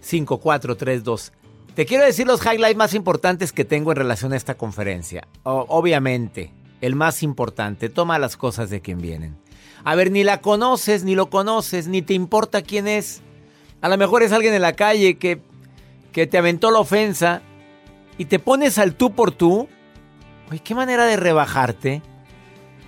5, 0.00 0.38
4, 0.38 0.76
3, 0.76 1.04
2. 1.04 1.32
Te 1.74 1.86
quiero 1.86 2.04
decir 2.04 2.26
los 2.26 2.44
highlights 2.44 2.76
más 2.76 2.94
importantes 2.94 3.52
que 3.52 3.64
tengo 3.64 3.92
en 3.92 3.98
relación 3.98 4.32
a 4.32 4.36
esta 4.36 4.56
conferencia. 4.56 5.28
Obviamente, 5.44 6.52
el 6.80 6.94
más 6.94 7.22
importante, 7.22 7.88
toma 7.88 8.18
las 8.18 8.36
cosas 8.36 8.70
de 8.70 8.80
quien 8.80 8.98
vienen. 8.98 9.36
A 9.84 9.94
ver, 9.94 10.10
ni 10.10 10.24
la 10.24 10.40
conoces, 10.40 11.04
ni 11.04 11.14
lo 11.14 11.30
conoces, 11.30 11.86
ni 11.86 12.02
te 12.02 12.14
importa 12.14 12.62
quién 12.62 12.88
es. 12.88 13.22
A 13.80 13.88
lo 13.88 13.96
mejor 13.96 14.22
es 14.22 14.32
alguien 14.32 14.54
en 14.54 14.62
la 14.62 14.72
calle 14.72 15.18
que, 15.18 15.40
que 16.12 16.26
te 16.26 16.38
aventó 16.38 16.70
la 16.70 16.80
ofensa 16.80 17.42
y 18.16 18.24
te 18.24 18.38
pones 18.38 18.78
al 18.78 18.94
tú 18.94 19.12
por 19.12 19.30
tú. 19.30 19.68
Oye, 20.50 20.60
qué 20.60 20.74
manera 20.74 21.04
de 21.06 21.16
rebajarte. 21.16 22.02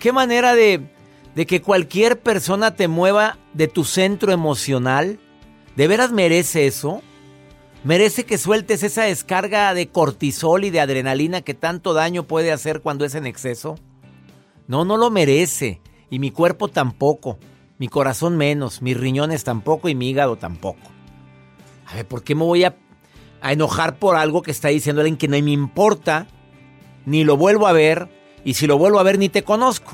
Qué 0.00 0.12
manera 0.12 0.54
de, 0.54 0.80
de 1.34 1.46
que 1.46 1.62
cualquier 1.62 2.20
persona 2.20 2.74
te 2.74 2.88
mueva 2.88 3.38
de 3.54 3.68
tu 3.68 3.84
centro 3.84 4.32
emocional. 4.32 5.20
¿De 5.76 5.86
veras 5.86 6.12
merece 6.12 6.66
eso? 6.66 7.02
¿Merece 7.82 8.24
que 8.24 8.36
sueltes 8.36 8.82
esa 8.82 9.04
descarga 9.04 9.72
de 9.72 9.88
cortisol 9.88 10.64
y 10.64 10.70
de 10.70 10.80
adrenalina 10.80 11.40
que 11.40 11.54
tanto 11.54 11.94
daño 11.94 12.24
puede 12.24 12.52
hacer 12.52 12.82
cuando 12.82 13.06
es 13.06 13.14
en 13.14 13.26
exceso? 13.26 13.76
No, 14.66 14.84
no 14.84 14.98
lo 14.98 15.10
merece. 15.10 15.80
Y 16.10 16.18
mi 16.18 16.30
cuerpo 16.30 16.68
tampoco. 16.68 17.38
Mi 17.78 17.88
corazón 17.88 18.36
menos. 18.36 18.82
Mis 18.82 18.96
riñones 18.96 19.44
tampoco 19.44 19.88
y 19.88 19.94
mi 19.94 20.10
hígado 20.10 20.36
tampoco. 20.36 20.90
A 21.86 21.94
ver, 21.94 22.06
¿por 22.06 22.22
qué 22.22 22.34
me 22.34 22.44
voy 22.44 22.64
a, 22.64 22.76
a 23.40 23.52
enojar 23.52 23.98
por 23.98 24.16
algo 24.16 24.42
que 24.42 24.50
está 24.50 24.68
diciendo 24.68 25.00
alguien 25.00 25.16
que 25.16 25.28
no 25.28 25.40
me 25.40 25.50
importa? 25.50 26.26
Ni 27.06 27.24
lo 27.24 27.38
vuelvo 27.38 27.66
a 27.66 27.72
ver. 27.72 28.10
Y 28.44 28.54
si 28.54 28.66
lo 28.66 28.76
vuelvo 28.76 28.98
a 28.98 29.04
ver, 29.04 29.18
ni 29.18 29.30
te 29.30 29.42
conozco. 29.42 29.92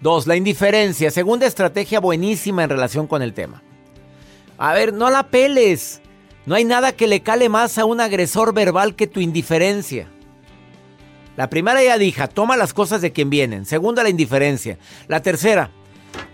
Dos, 0.00 0.26
la 0.26 0.36
indiferencia. 0.36 1.10
Segunda 1.10 1.46
estrategia 1.46 2.00
buenísima 2.00 2.64
en 2.64 2.70
relación 2.70 3.06
con 3.06 3.20
el 3.20 3.34
tema. 3.34 3.62
A 4.58 4.72
ver, 4.74 4.92
no 4.92 5.10
la 5.10 5.28
peles. 5.28 6.00
No 6.46 6.54
hay 6.54 6.64
nada 6.64 6.92
que 6.92 7.06
le 7.06 7.20
cale 7.20 7.48
más 7.48 7.78
a 7.78 7.84
un 7.84 8.00
agresor 8.00 8.52
verbal 8.52 8.96
que 8.96 9.06
tu 9.06 9.20
indiferencia. 9.20 10.08
La 11.36 11.48
primera 11.48 11.82
ya 11.82 11.98
dije, 11.98 12.26
toma 12.28 12.56
las 12.56 12.74
cosas 12.74 13.00
de 13.00 13.12
quien 13.12 13.30
vienen. 13.30 13.64
Segunda, 13.64 14.02
la 14.02 14.10
indiferencia. 14.10 14.78
La 15.08 15.22
tercera, 15.22 15.70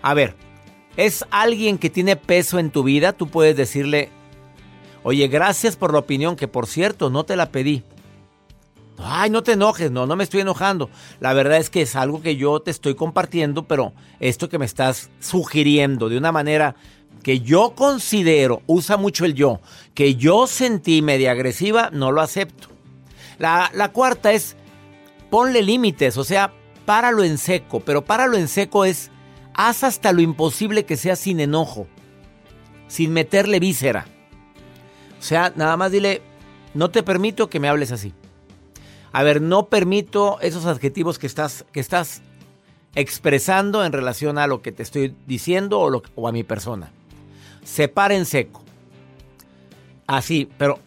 a 0.01 0.13
ver, 0.13 0.35
es 0.97 1.23
alguien 1.31 1.77
que 1.77 1.89
tiene 1.89 2.15
peso 2.15 2.59
en 2.59 2.71
tu 2.71 2.83
vida, 2.83 3.13
tú 3.13 3.27
puedes 3.27 3.55
decirle, 3.55 4.09
oye, 5.03 5.27
gracias 5.27 5.75
por 5.75 5.93
la 5.93 5.99
opinión, 5.99 6.35
que 6.35 6.47
por 6.47 6.67
cierto, 6.67 7.09
no 7.09 7.23
te 7.23 7.35
la 7.35 7.51
pedí. 7.51 7.83
Ay, 9.01 9.29
no 9.29 9.43
te 9.43 9.53
enojes, 9.53 9.91
no, 9.91 10.05
no 10.05 10.17
me 10.17 10.25
estoy 10.25 10.41
enojando. 10.41 10.89
La 11.21 11.31
verdad 11.31 11.57
es 11.57 11.69
que 11.69 11.83
es 11.83 11.95
algo 11.95 12.21
que 12.21 12.35
yo 12.35 12.59
te 12.59 12.71
estoy 12.71 12.95
compartiendo, 12.95 13.63
pero 13.63 13.93
esto 14.19 14.49
que 14.49 14.59
me 14.59 14.65
estás 14.65 15.09
sugiriendo 15.21 16.09
de 16.09 16.17
una 16.17 16.33
manera 16.33 16.75
que 17.23 17.41
yo 17.41 17.73
considero, 17.75 18.61
usa 18.67 18.97
mucho 18.97 19.25
el 19.25 19.33
yo, 19.33 19.59
que 19.93 20.15
yo 20.15 20.47
sentí 20.47 21.01
media 21.01 21.31
agresiva, 21.31 21.89
no 21.91 22.11
lo 22.11 22.21
acepto. 22.21 22.69
La, 23.37 23.71
la 23.73 23.91
cuarta 23.91 24.31
es, 24.31 24.55
ponle 25.29 25.61
límites, 25.61 26.17
o 26.17 26.23
sea, 26.23 26.53
páralo 26.85 27.23
en 27.23 27.37
seco, 27.37 27.81
pero 27.81 28.03
páralo 28.03 28.37
en 28.37 28.47
seco 28.47 28.85
es, 28.85 29.11
haz 29.53 29.83
hasta 29.83 30.11
lo 30.11 30.21
imposible 30.21 30.85
que 30.85 30.97
sea 30.97 31.15
sin 31.15 31.39
enojo, 31.39 31.87
sin 32.87 33.13
meterle 33.13 33.59
víscera. 33.59 34.07
O 35.19 35.21
sea, 35.21 35.51
nada 35.55 35.75
más 35.77 35.91
dile, 35.91 36.21
no 36.73 36.89
te 36.89 37.03
permito 37.03 37.49
que 37.49 37.59
me 37.59 37.67
hables 37.67 37.91
así. 37.91 38.13
A 39.11 39.23
ver, 39.23 39.41
no 39.41 39.67
permito 39.67 40.39
esos 40.41 40.65
adjetivos 40.65 41.19
que 41.19 41.27
estás, 41.27 41.65
que 41.71 41.79
estás 41.79 42.21
expresando 42.95 43.83
en 43.83 43.91
relación 43.91 44.37
a 44.37 44.47
lo 44.47 44.61
que 44.61 44.71
te 44.71 44.83
estoy 44.83 45.15
diciendo 45.25 45.79
o, 45.79 46.27
a 46.27 46.31
mi 46.31 46.43
persona. 46.43 46.91
Separa 47.63 48.15
en 48.15 48.25
seco. 48.25 48.63
Así, 50.07 50.49
pero 50.57 50.79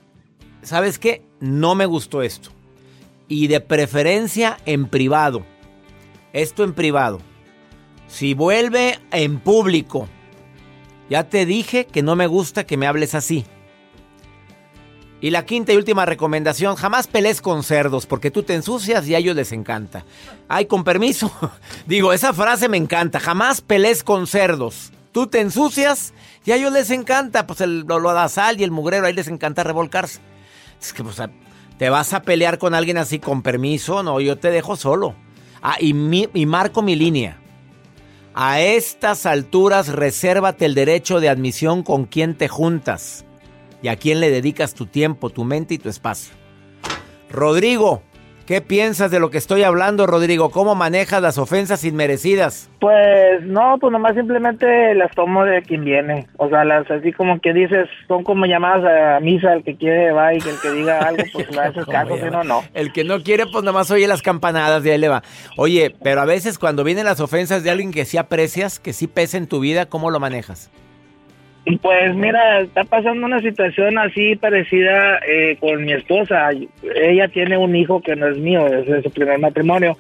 ¿sabes 0.63 0.99
qué? 0.99 1.23
No 1.41 1.75
me 1.75 1.87
gustó 1.87 2.23
esto. 2.23 2.51
Y 3.29 3.47
de 3.47 3.61
preferencia 3.61 4.59
en 4.67 4.89
privado. 4.89 5.45
Esto 6.33 6.65
en 6.65 6.75
privado. 6.75 7.21
Si 8.09 8.35
vuelve 8.35 8.99
en 9.11 9.39
público, 9.39 10.09
ya 11.09 11.29
te 11.29 11.47
dije 11.47 11.87
que 11.87 12.03
no 12.03 12.17
me 12.17 12.27
gusta 12.27 12.65
que 12.65 12.77
me 12.77 12.87
hables 12.87 13.15
así. 13.15 13.45
Y 15.23 15.31
la 15.31 15.47
quinta 15.47 15.73
y 15.73 15.77
última 15.77 16.05
recomendación, 16.05 16.75
jamás 16.75 17.07
pelees 17.07 17.41
con 17.41 17.63
cerdos 17.63 18.07
porque 18.07 18.33
tú 18.33 18.43
te 18.43 18.55
ensucias 18.55 19.07
y 19.07 19.15
a 19.15 19.19
ellos 19.19 19.37
les 19.37 19.53
encanta. 19.53 20.05
Ay, 20.49 20.67
con 20.67 20.83
permiso. 20.83 21.31
Digo, 21.87 22.13
esa 22.13 22.33
frase 22.33 22.69
me 22.69 22.77
encanta. 22.77 23.21
Jamás 23.21 23.61
pelees 23.61 24.03
con 24.03 24.27
cerdos. 24.27 24.93
Tú 25.13 25.29
te 25.29 25.41
ensucias 25.41 26.13
y 26.45 26.53
a 26.53 26.57
ellos 26.57 26.73
les 26.73 26.91
encanta. 26.91 27.47
Pues 27.47 27.61
el 27.61 27.81
lo, 27.81 27.99
lo 27.99 28.29
sal 28.29 28.61
y 28.61 28.65
el 28.65 28.71
mugrero, 28.71 29.07
ahí 29.07 29.13
les 29.13 29.29
encanta 29.29 29.65
revolcarse. 29.65 30.21
Es 30.81 30.93
que, 30.93 31.03
pues, 31.05 31.17
te 31.79 31.91
vas 31.91 32.13
a 32.13 32.23
pelear 32.23 32.59
con 32.59 32.75
alguien 32.75 32.99
así 32.99 33.19
con 33.19 33.43
permiso. 33.43 34.03
No, 34.03 34.21
yo 34.21 34.39
te 34.39 34.51
dejo 34.51 34.77
solo. 34.77 35.15
Ah, 35.63 35.77
y, 35.79 35.95
mi- 35.95 36.29
y 36.35 36.47
marco 36.47 36.83
mi 36.83 36.97
línea. 36.97 37.39
A 38.35 38.61
estas 38.61 39.27
alturas, 39.27 39.89
resérvate 39.89 40.65
el 40.65 40.75
derecho 40.75 41.21
de 41.21 41.29
admisión 41.29 41.83
con 41.83 42.07
quien 42.07 42.35
te 42.37 42.49
juntas 42.49 43.25
y 43.83 43.89
a 43.89 43.97
quién 43.97 44.21
le 44.21 44.31
dedicas 44.31 44.75
tu 44.75 44.87
tiempo, 44.87 45.29
tu 45.31 45.45
mente 45.45 45.75
y 45.75 45.79
tu 45.79 45.89
espacio. 45.89 46.33
Rodrigo, 47.31 48.03
¿qué 48.53 48.61
¿Qué 48.61 48.61
piensas 48.61 49.11
de 49.11 49.19
lo 49.19 49.31
que 49.31 49.39
estoy 49.39 49.63
hablando, 49.63 50.07
Rodrigo? 50.07 50.51
¿Cómo 50.51 50.75
manejas 50.75 51.23
las 51.23 51.39
ofensas 51.39 51.85
inmerecidas? 51.85 52.69
Pues 52.81 53.43
no, 53.45 53.79
pues 53.81 53.91
nomás 53.91 54.15
simplemente 54.15 54.95
las 54.95 55.11
tomo 55.13 55.43
de 55.47 55.63
quien 55.63 55.85
viene. 55.85 56.27
O 56.37 56.51
sea, 56.51 56.63
las 56.63 56.91
así 56.91 57.13
como 57.13 57.41
que 57.41 57.55
dices, 57.55 57.89
son 58.09 58.25
como 58.25 58.45
llamadas 58.45 58.85
a 59.17 59.21
misa, 59.21 59.55
el 59.55 59.65
que 59.65 59.77
quiere 59.77 60.13
va 60.13 60.35
y 60.35 60.39
que 60.39 60.51
el 60.51 60.61
que 60.61 60.71
diga 60.71 60.99
algo, 60.99 61.23
pues 61.33 61.51
le 61.51 61.61
haces 61.63 61.87
caso, 61.91 62.19
si 62.19 62.25
no, 62.31 62.45
no. 62.45 62.63
El 62.75 62.93
que 62.93 63.05
no 63.05 63.23
quiere, 63.23 63.47
pues 63.47 63.65
nomás 63.65 63.91
oye 63.91 64.07
las 64.07 64.21
campanadas 64.21 64.83
de 64.83 64.93
ahí 64.93 64.99
le 64.99 65.09
va. 65.09 65.23
Oye, 65.57 65.95
pero 66.03 66.21
a 66.21 66.27
veces 66.27 66.59
cuando 66.59 66.85
vienen 66.85 67.07
las 67.07 67.21
ofensas 67.21 67.65
de 67.65 67.71
alguien 67.71 67.91
que 67.91 68.05
sí 68.05 68.19
aprecias, 68.19 68.79
que 68.81 68.93
sí 68.93 69.07
pesa 69.07 69.39
en 69.39 69.47
tu 69.47 69.61
vida, 69.61 69.87
¿cómo 69.87 70.11
lo 70.11 70.21
manejas? 70.21 70.71
Pues 71.81 72.15
mira, 72.17 72.61
está 72.61 72.83
pasando 72.85 73.25
una 73.25 73.41
situación 73.41 73.97
así 73.97 74.35
parecida 74.35 75.19
eh, 75.27 75.57
con 75.61 75.85
mi 75.85 75.93
esposa. 75.93 76.51
Ella 76.97 77.29
tiene 77.29 77.57
un 77.57 77.77
hijo 77.77 78.01
que 78.01 78.17
no 78.17 78.27
es 78.27 78.39
mío, 78.39 78.67
es 78.67 78.87
de 78.87 79.03
su 79.03 79.11
primer 79.11 79.39
matrimonio. 79.39 79.97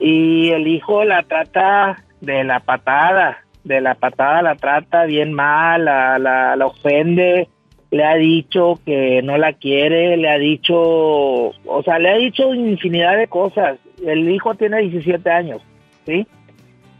Y 0.00 0.50
el 0.50 0.66
hijo 0.66 1.04
la 1.04 1.22
trata 1.22 2.02
de 2.20 2.42
la 2.42 2.58
patada, 2.60 3.44
de 3.62 3.80
la 3.80 3.94
patada 3.94 4.42
la 4.42 4.56
trata 4.56 5.04
bien 5.04 5.32
mal, 5.32 5.84
la, 5.84 6.18
la, 6.18 6.56
la 6.56 6.66
ofende, 6.66 7.48
le 7.92 8.04
ha 8.04 8.16
dicho 8.16 8.80
que 8.84 9.22
no 9.22 9.36
la 9.36 9.52
quiere, 9.52 10.16
le 10.16 10.30
ha 10.30 10.38
dicho, 10.38 10.74
o 10.80 11.82
sea, 11.84 12.00
le 12.00 12.10
ha 12.10 12.16
dicho 12.16 12.52
infinidad 12.54 13.16
de 13.16 13.28
cosas. 13.28 13.78
El 14.04 14.28
hijo 14.28 14.56
tiene 14.56 14.80
17 14.80 15.30
años, 15.30 15.62
¿sí? 16.06 16.26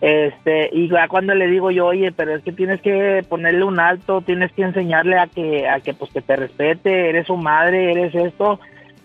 Este, 0.03 0.69
y 0.73 0.89
ya 0.89 1.07
cuando 1.07 1.33
le 1.33 1.47
digo 1.47 1.71
yo, 1.71 1.87
oye, 1.87 2.11
pero 2.11 2.35
es 2.35 2.43
que 2.43 2.51
tienes 2.51 2.81
que 2.81 3.25
ponerle 3.29 3.63
un 3.63 3.79
alto, 3.79 4.21
tienes 4.21 4.51
que 4.51 4.63
enseñarle 4.63 5.17
a 5.17 5.29
que, 5.29 5.69
a 5.69 5.79
que 5.79 5.95
pues 5.95 6.11
que 6.13 6.21
te 6.21 6.35
respete, 6.35 7.09
eres 7.09 7.29
su 7.29 7.37
madre, 7.37 7.93
eres 7.93 8.13
esto. 8.13 8.59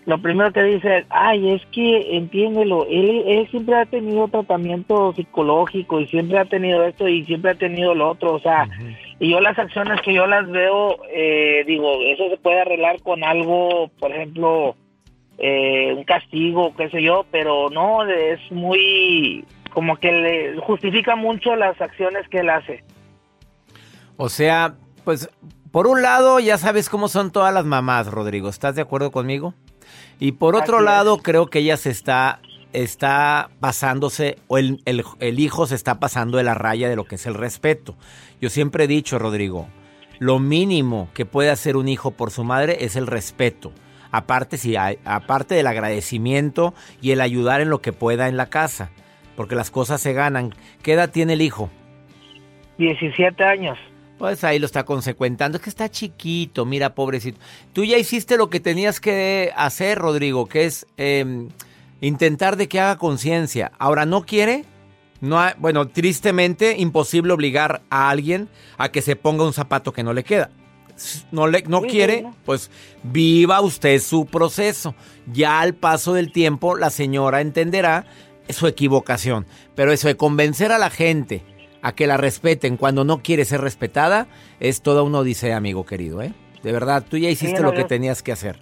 Lo 0.06 0.18
primero 0.20 0.52
que 0.52 0.62
dice, 0.64 1.06
ay, 1.10 1.52
es 1.52 1.64
que 1.66 2.16
entiéndelo, 2.16 2.84
él, 2.90 3.22
él 3.28 3.46
siempre 3.48 3.76
ha 3.76 3.86
tenido 3.86 4.26
tratamiento 4.26 5.12
psicológico 5.12 6.00
y 6.00 6.08
siempre 6.08 6.38
ha 6.38 6.46
tenido 6.46 6.82
esto 6.82 7.06
y 7.06 7.24
siempre 7.26 7.52
ha 7.52 7.54
tenido 7.54 7.94
lo 7.94 8.10
otro, 8.10 8.34
o 8.34 8.40
sea, 8.40 8.66
y 9.20 9.30
yo 9.30 9.38
las 9.38 9.56
acciones 9.56 10.00
que 10.00 10.14
yo 10.14 10.26
las 10.26 10.50
veo, 10.50 10.96
eh, 11.14 11.62
digo, 11.64 11.92
eso 12.06 12.28
se 12.28 12.38
puede 12.38 12.62
arreglar 12.62 13.00
con 13.02 13.22
algo, 13.22 13.88
por 14.00 14.10
ejemplo, 14.10 14.74
eh, 15.40 15.94
un 15.96 16.02
castigo, 16.02 16.74
qué 16.76 16.90
sé 16.90 17.00
yo, 17.00 17.24
pero 17.30 17.70
no, 17.70 18.04
es 18.04 18.40
muy, 18.50 19.44
como 19.72 19.96
que 19.98 20.10
le 20.12 20.60
justifica 20.60 21.16
mucho 21.16 21.54
las 21.56 21.80
acciones 21.80 22.28
que 22.28 22.38
él 22.38 22.50
hace. 22.50 22.84
O 24.16 24.28
sea, 24.28 24.74
pues 25.04 25.28
por 25.70 25.86
un 25.86 26.02
lado 26.02 26.40
ya 26.40 26.58
sabes 26.58 26.88
cómo 26.88 27.08
son 27.08 27.30
todas 27.30 27.52
las 27.54 27.64
mamás, 27.64 28.08
Rodrigo, 28.08 28.48
¿estás 28.48 28.74
de 28.74 28.82
acuerdo 28.82 29.10
conmigo? 29.12 29.54
Y 30.18 30.32
por 30.32 30.56
otro 30.56 30.78
Así 30.78 30.84
lado 30.86 31.18
creo 31.18 31.46
que 31.46 31.60
ella 31.60 31.76
se 31.76 31.90
está, 31.90 32.40
está 32.72 33.50
pasándose, 33.60 34.36
o 34.48 34.58
el, 34.58 34.80
el- 34.84 35.04
el 35.20 35.38
hijo 35.38 35.66
se 35.66 35.74
está 35.76 36.00
pasando 36.00 36.38
de 36.38 36.44
la 36.44 36.54
raya 36.54 36.88
de 36.88 36.96
lo 36.96 37.04
que 37.04 37.14
es 37.14 37.26
el 37.26 37.34
respeto. 37.34 37.94
Yo 38.40 38.50
siempre 38.50 38.84
he 38.84 38.88
dicho, 38.88 39.18
Rodrigo, 39.18 39.68
lo 40.18 40.38
mínimo 40.40 41.08
que 41.14 41.24
puede 41.26 41.50
hacer 41.50 41.76
un 41.76 41.88
hijo 41.88 42.10
por 42.10 42.30
su 42.32 42.42
madre 42.42 42.84
es 42.84 42.96
el 42.96 43.06
respeto. 43.06 43.72
Aparte, 44.10 44.56
si 44.56 44.74
hay- 44.74 44.98
aparte 45.04 45.54
del 45.54 45.66
agradecimiento 45.68 46.74
y 47.00 47.12
el 47.12 47.20
ayudar 47.20 47.60
en 47.60 47.70
lo 47.70 47.80
que 47.80 47.92
pueda 47.92 48.26
en 48.28 48.36
la 48.36 48.46
casa, 48.46 48.90
porque 49.38 49.54
las 49.54 49.70
cosas 49.70 50.00
se 50.00 50.12
ganan. 50.14 50.52
¿Qué 50.82 50.94
edad 50.94 51.10
tiene 51.12 51.34
el 51.34 51.42
hijo? 51.42 51.70
17 52.78 53.42
años. 53.44 53.78
Pues 54.18 54.42
ahí 54.42 54.58
lo 54.58 54.66
está 54.66 54.84
consecuentando. 54.84 55.56
Es 55.58 55.62
que 55.62 55.70
está 55.70 55.88
chiquito, 55.88 56.64
mira, 56.66 56.94
pobrecito. 56.96 57.38
Tú 57.72 57.84
ya 57.84 57.98
hiciste 57.98 58.36
lo 58.36 58.50
que 58.50 58.58
tenías 58.58 58.98
que 59.00 59.52
hacer, 59.56 59.98
Rodrigo, 59.98 60.46
que 60.46 60.64
es 60.64 60.86
eh, 60.96 61.46
intentar 62.00 62.56
de 62.56 62.66
que 62.68 62.80
haga 62.80 62.98
conciencia. 62.98 63.70
Ahora, 63.78 64.06
¿no 64.06 64.22
quiere? 64.24 64.64
No 65.20 65.38
ha- 65.38 65.54
bueno, 65.58 65.86
tristemente, 65.86 66.76
imposible 66.78 67.32
obligar 67.32 67.82
a 67.90 68.10
alguien 68.10 68.48
a 68.76 68.88
que 68.90 69.02
se 69.02 69.14
ponga 69.14 69.44
un 69.44 69.52
zapato 69.52 69.92
que 69.92 70.02
no 70.02 70.12
le 70.12 70.24
queda. 70.24 70.50
No, 71.30 71.46
le, 71.46 71.62
no 71.62 71.82
Sí, 71.82 71.86
quiere, 71.90 72.16
sí, 72.16 72.22
no. 72.22 72.34
pues 72.44 72.72
viva 73.04 73.60
usted 73.60 74.00
su 74.00 74.26
proceso. 74.26 74.96
Ya 75.32 75.60
al 75.60 75.74
paso 75.74 76.12
del 76.12 76.32
tiempo, 76.32 76.76
la 76.76 76.90
señora 76.90 77.40
entenderá 77.40 78.04
su 78.50 78.66
equivocación. 78.66 79.46
Pero 79.74 79.92
eso 79.92 80.08
de 80.08 80.16
convencer 80.16 80.72
a 80.72 80.78
la 80.78 80.90
gente 80.90 81.42
a 81.82 81.92
que 81.94 82.06
la 82.06 82.16
respeten 82.16 82.76
cuando 82.76 83.04
no 83.04 83.18
quiere 83.22 83.44
ser 83.44 83.60
respetada 83.60 84.26
es 84.60 84.82
toda 84.82 85.02
una 85.02 85.18
odisea, 85.18 85.56
amigo 85.56 85.86
querido, 85.86 86.22
¿eh? 86.22 86.32
De 86.62 86.72
verdad, 86.72 87.04
tú 87.08 87.16
ya 87.16 87.30
hiciste 87.30 87.58
Sí, 87.58 87.62
no, 87.62 87.70
lo 87.70 87.74
que 87.74 87.84
tenías 87.84 88.22
que 88.22 88.32
hacer. 88.32 88.56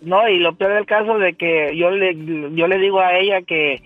No, 0.00 0.28
y 0.28 0.38
lo 0.38 0.54
peor 0.54 0.74
del 0.74 0.86
caso 0.86 1.18
de 1.18 1.34
que 1.34 1.76
yo 1.76 1.90
le, 1.90 2.14
yo 2.54 2.66
le 2.68 2.78
digo 2.78 3.00
a 3.00 3.16
ella 3.18 3.42
que 3.42 3.82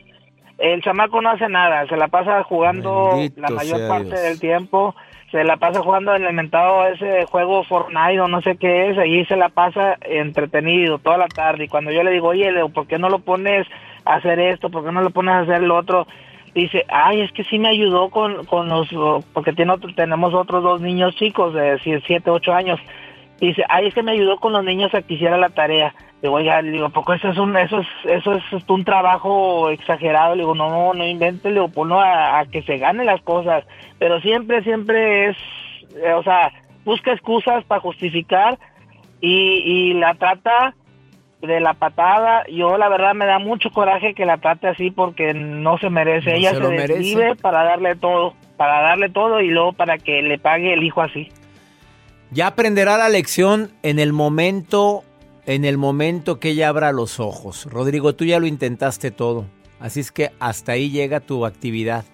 el 0.58 0.82
chamaco 0.82 1.20
no 1.20 1.30
hace 1.30 1.48
nada, 1.48 1.86
se 1.86 1.96
la 1.96 2.08
pasa 2.08 2.42
jugando 2.42 3.10
Bendito 3.12 3.40
la 3.40 3.50
mayor 3.50 3.88
parte 3.88 4.08
Dios. 4.08 4.22
del 4.22 4.40
tiempo, 4.40 4.94
se 5.30 5.44
la 5.44 5.56
pasa 5.56 5.80
jugando 5.80 6.14
en 6.14 6.24
el 6.24 6.30
inventado 6.30 6.86
ese 6.86 7.24
juego 7.26 7.64
Fortnite 7.64 8.20
o 8.20 8.28
no 8.28 8.40
sé 8.42 8.56
qué 8.56 8.90
es, 8.90 8.98
allí 8.98 9.24
se 9.26 9.36
la 9.36 9.48
pasa 9.48 9.98
entretenido 10.02 10.98
toda 10.98 11.18
la 11.18 11.28
tarde 11.28 11.64
y 11.64 11.68
cuando 11.68 11.90
yo 11.90 12.02
le 12.02 12.10
digo, 12.10 12.28
oye, 12.28 12.50
Leo, 12.52 12.68
¿por 12.68 12.86
qué 12.86 12.98
no 12.98 13.08
lo 13.08 13.18
pones 13.18 13.66
hacer 14.06 14.38
esto? 14.38 14.70
¿Por 14.70 14.84
qué 14.84 14.92
no 14.92 15.02
lo 15.02 15.10
pones 15.10 15.34
a 15.34 15.40
hacer 15.40 15.62
lo 15.62 15.76
otro? 15.76 16.06
Dice, 16.54 16.86
ay, 16.88 17.20
es 17.20 17.32
que 17.32 17.44
sí 17.44 17.58
me 17.58 17.68
ayudó 17.68 18.08
con, 18.08 18.46
con 18.46 18.68
los, 18.68 18.88
porque 19.34 19.52
tiene 19.52 19.72
otro, 19.72 19.94
tenemos 19.94 20.32
otros 20.32 20.62
dos 20.62 20.80
niños 20.80 21.14
chicos 21.16 21.52
de 21.52 21.78
7, 21.82 22.30
8 22.30 22.54
años. 22.54 22.80
Dice, 23.40 23.62
ay, 23.68 23.88
es 23.88 23.94
que 23.94 24.02
me 24.02 24.12
ayudó 24.12 24.38
con 24.38 24.54
los 24.54 24.64
niños 24.64 24.94
a 24.94 25.02
que 25.02 25.14
hiciera 25.14 25.36
la 25.36 25.50
tarea. 25.50 25.94
Digo, 26.22 26.34
oiga, 26.34 26.62
le 26.62 26.70
digo, 26.70 26.88
poco 26.88 27.12
eso 27.12 27.28
es 27.28 27.36
un, 27.36 27.54
eso 27.58 27.80
es, 27.80 27.86
eso 28.04 28.32
es 28.32 28.44
un 28.68 28.84
trabajo 28.84 29.68
exagerado. 29.68 30.34
Le 30.34 30.42
digo, 30.42 30.54
no, 30.54 30.94
no 30.94 31.06
invente, 31.06 31.48
le 31.50 31.56
digo, 31.56 31.68
ponlo 31.68 32.00
a, 32.00 32.38
a 32.38 32.46
que 32.46 32.62
se 32.62 32.78
gane 32.78 33.04
las 33.04 33.20
cosas. 33.20 33.64
Pero 33.98 34.20
siempre, 34.22 34.62
siempre 34.62 35.28
es, 35.28 35.36
eh, 36.02 36.14
o 36.14 36.22
sea, 36.22 36.52
busca 36.86 37.12
excusas 37.12 37.64
para 37.64 37.82
justificar 37.82 38.58
y, 39.20 39.90
y 39.90 39.94
la 39.94 40.14
trata 40.14 40.74
de 41.42 41.60
la 41.60 41.74
patada. 41.74 42.44
Yo 42.48 42.78
la 42.78 42.88
verdad 42.88 43.14
me 43.14 43.26
da 43.26 43.38
mucho 43.38 43.70
coraje 43.70 44.14
que 44.14 44.26
la 44.26 44.38
trate 44.38 44.68
así 44.68 44.90
porque 44.90 45.34
no 45.34 45.78
se 45.78 45.90
merece. 45.90 46.30
No 46.30 46.36
Ella 46.36 46.50
se 46.50 46.60
se, 46.60 46.68
merece. 46.68 47.36
para 47.36 47.64
darle 47.64 47.96
todo, 47.96 48.34
para 48.56 48.80
darle 48.80 49.08
todo 49.08 49.40
y 49.40 49.48
luego 49.48 49.72
para 49.72 49.98
que 49.98 50.22
le 50.22 50.38
pague 50.38 50.72
el 50.72 50.82
hijo 50.82 51.02
así. 51.02 51.28
Ya 52.30 52.48
aprenderá 52.48 52.96
la 52.98 53.08
lección 53.08 53.70
en 53.82 53.98
el 53.98 54.12
momento, 54.12 55.04
en 55.46 55.64
el 55.64 55.78
momento 55.78 56.40
que 56.40 56.50
ella 56.50 56.68
abra 56.68 56.92
los 56.92 57.20
ojos. 57.20 57.66
Rodrigo, 57.70 58.14
tú 58.14 58.24
ya 58.24 58.40
lo 58.40 58.46
intentaste 58.46 59.10
todo. 59.10 59.46
Así 59.78 60.00
es 60.00 60.10
que 60.10 60.32
hasta 60.40 60.72
ahí 60.72 60.90
llega 60.90 61.20
tu 61.20 61.46
actividad. 61.46 62.04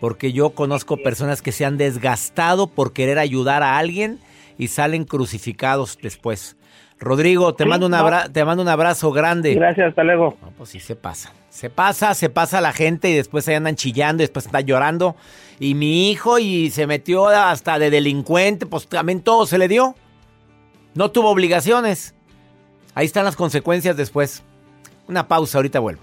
Porque 0.00 0.32
yo 0.32 0.50
conozco 0.50 0.96
personas 0.96 1.42
que 1.42 1.52
se 1.52 1.66
han 1.66 1.76
desgastado 1.76 2.68
por 2.68 2.94
querer 2.94 3.18
ayudar 3.18 3.62
a 3.62 3.76
alguien 3.76 4.18
y 4.56 4.68
salen 4.68 5.04
crucificados 5.04 5.98
después. 6.00 6.56
Rodrigo, 7.00 7.54
te, 7.54 7.64
Sí, 7.64 7.70
mando, 7.70 7.86
un 7.86 7.92
no. 7.92 8.30
te 8.30 8.44
mando 8.44 8.62
un 8.62 8.68
abrazo 8.68 9.10
grande. 9.10 9.54
Gracias, 9.54 9.88
hasta 9.88 10.04
luego. 10.04 10.36
No, 10.42 10.50
pues 10.50 10.68
sí 10.70 10.80
se 10.80 10.96
pasa. 10.96 11.32
Se 11.48 11.70
pasa, 11.70 12.14
se 12.14 12.28
pasa 12.28 12.60
la 12.60 12.72
gente 12.72 13.08
y 13.10 13.14
después 13.14 13.44
se 13.44 13.54
andan 13.56 13.74
chillando 13.74 14.22
y 14.22 14.24
después 14.24 14.44
está 14.46 14.60
llorando. 14.60 15.16
Y 15.58 15.74
mi 15.74 16.10
hijo 16.10 16.38
y 16.38 16.70
se 16.70 16.86
metió 16.86 17.28
hasta 17.28 17.78
de 17.78 17.90
delincuente, 17.90 18.66
pues 18.66 18.86
también 18.86 19.22
todo 19.22 19.46
se 19.46 19.56
le 19.58 19.66
dio. 19.66 19.94
No 20.94 21.10
tuvo 21.10 21.30
obligaciones. 21.30 22.14
Ahí 22.94 23.06
están 23.06 23.24
las 23.24 23.36
consecuencias 23.36 23.96
después. 23.96 24.42
Una 25.08 25.26
pausa, 25.26 25.58
ahorita 25.58 25.80
vuelvo. 25.80 26.02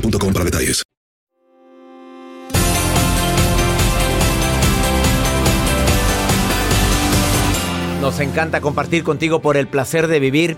para 0.00 0.44
detalles. 0.44 0.82
Nos 8.00 8.20
encanta 8.20 8.60
compartir 8.60 9.02
contigo 9.02 9.40
por 9.40 9.56
el 9.56 9.66
placer 9.66 10.06
de 10.06 10.20
vivir. 10.20 10.56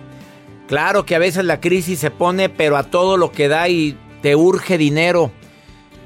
Claro 0.66 1.06
que 1.06 1.14
a 1.14 1.18
veces 1.18 1.44
la 1.44 1.60
crisis 1.60 1.98
se 1.98 2.10
pone, 2.10 2.48
pero 2.48 2.76
a 2.76 2.82
todo 2.82 3.16
lo 3.16 3.32
que 3.32 3.48
da 3.48 3.68
y 3.68 3.96
te 4.20 4.36
urge 4.36 4.76
dinero. 4.76 5.30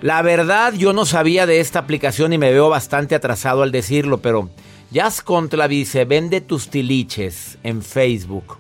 La 0.03 0.23
verdad, 0.23 0.73
yo 0.75 0.92
no 0.92 1.05
sabía 1.05 1.47
de 1.47 1.61
esta 1.61 1.81
aplicación 1.81 2.33
y 2.33 2.38
me 2.38 2.53
veo 2.53 2.68
bastante 2.68 3.14
atrasado 3.14 3.62
al 3.62 3.73
decirlo, 3.73 4.18
pero 4.18 4.51
Jazz 4.90 5.23
Contra 5.23 5.68
dice, 5.68 6.05
vende 6.05 6.40
tus 6.40 6.68
tiliches 6.68 7.59
en 7.62 7.83
Facebook 7.83 8.59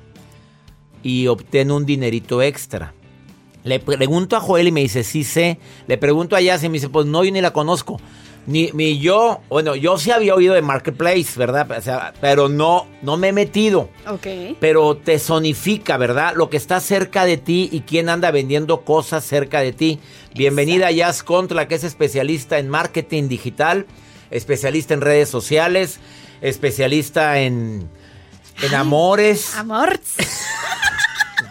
y 1.02 1.26
obtén 1.26 1.70
un 1.70 1.84
dinerito 1.84 2.42
extra. 2.42 2.94
Le 3.64 3.78
pregunto 3.78 4.36
a 4.36 4.40
Joel 4.40 4.68
y 4.68 4.72
me 4.72 4.80
dice, 4.80 5.04
sí 5.04 5.24
sé. 5.24 5.58
Le 5.86 5.98
pregunto 5.98 6.34
a 6.34 6.40
Jazz 6.40 6.64
y 6.64 6.68
me 6.68 6.74
dice, 6.74 6.88
pues 6.88 7.06
no, 7.06 7.22
yo 7.24 7.30
ni 7.30 7.40
la 7.40 7.52
conozco. 7.52 8.00
Ni, 8.44 8.70
ni 8.72 8.98
yo, 8.98 9.40
bueno, 9.48 9.76
yo 9.76 9.98
sí 9.98 10.10
había 10.10 10.34
oído 10.34 10.54
de 10.54 10.62
Marketplace, 10.62 11.38
¿verdad? 11.38 11.70
O 11.70 11.80
sea, 11.80 12.12
pero 12.20 12.48
no, 12.48 12.88
no 13.00 13.16
me 13.16 13.28
he 13.28 13.32
metido. 13.32 13.88
Ok. 14.08 14.56
Pero 14.58 14.96
te 14.96 15.20
sonifica, 15.20 15.96
¿verdad? 15.96 16.34
Lo 16.34 16.50
que 16.50 16.56
está 16.56 16.80
cerca 16.80 17.24
de 17.24 17.36
ti 17.36 17.68
y 17.70 17.82
quién 17.82 18.08
anda 18.08 18.32
vendiendo 18.32 18.80
cosas 18.80 19.24
cerca 19.24 19.60
de 19.60 19.72
ti. 19.72 20.00
Bienvenida 20.34 20.88
a 20.88 20.90
Jazz 20.90 21.22
Contra, 21.22 21.68
que 21.68 21.76
es 21.76 21.84
especialista 21.84 22.58
en 22.58 22.68
marketing 22.68 23.28
digital, 23.28 23.86
especialista 24.32 24.94
en 24.94 25.02
redes 25.02 25.28
sociales, 25.28 26.00
especialista 26.40 27.38
en, 27.38 27.88
en 28.60 28.74
amores. 28.74 29.54
Amor. 29.56 30.00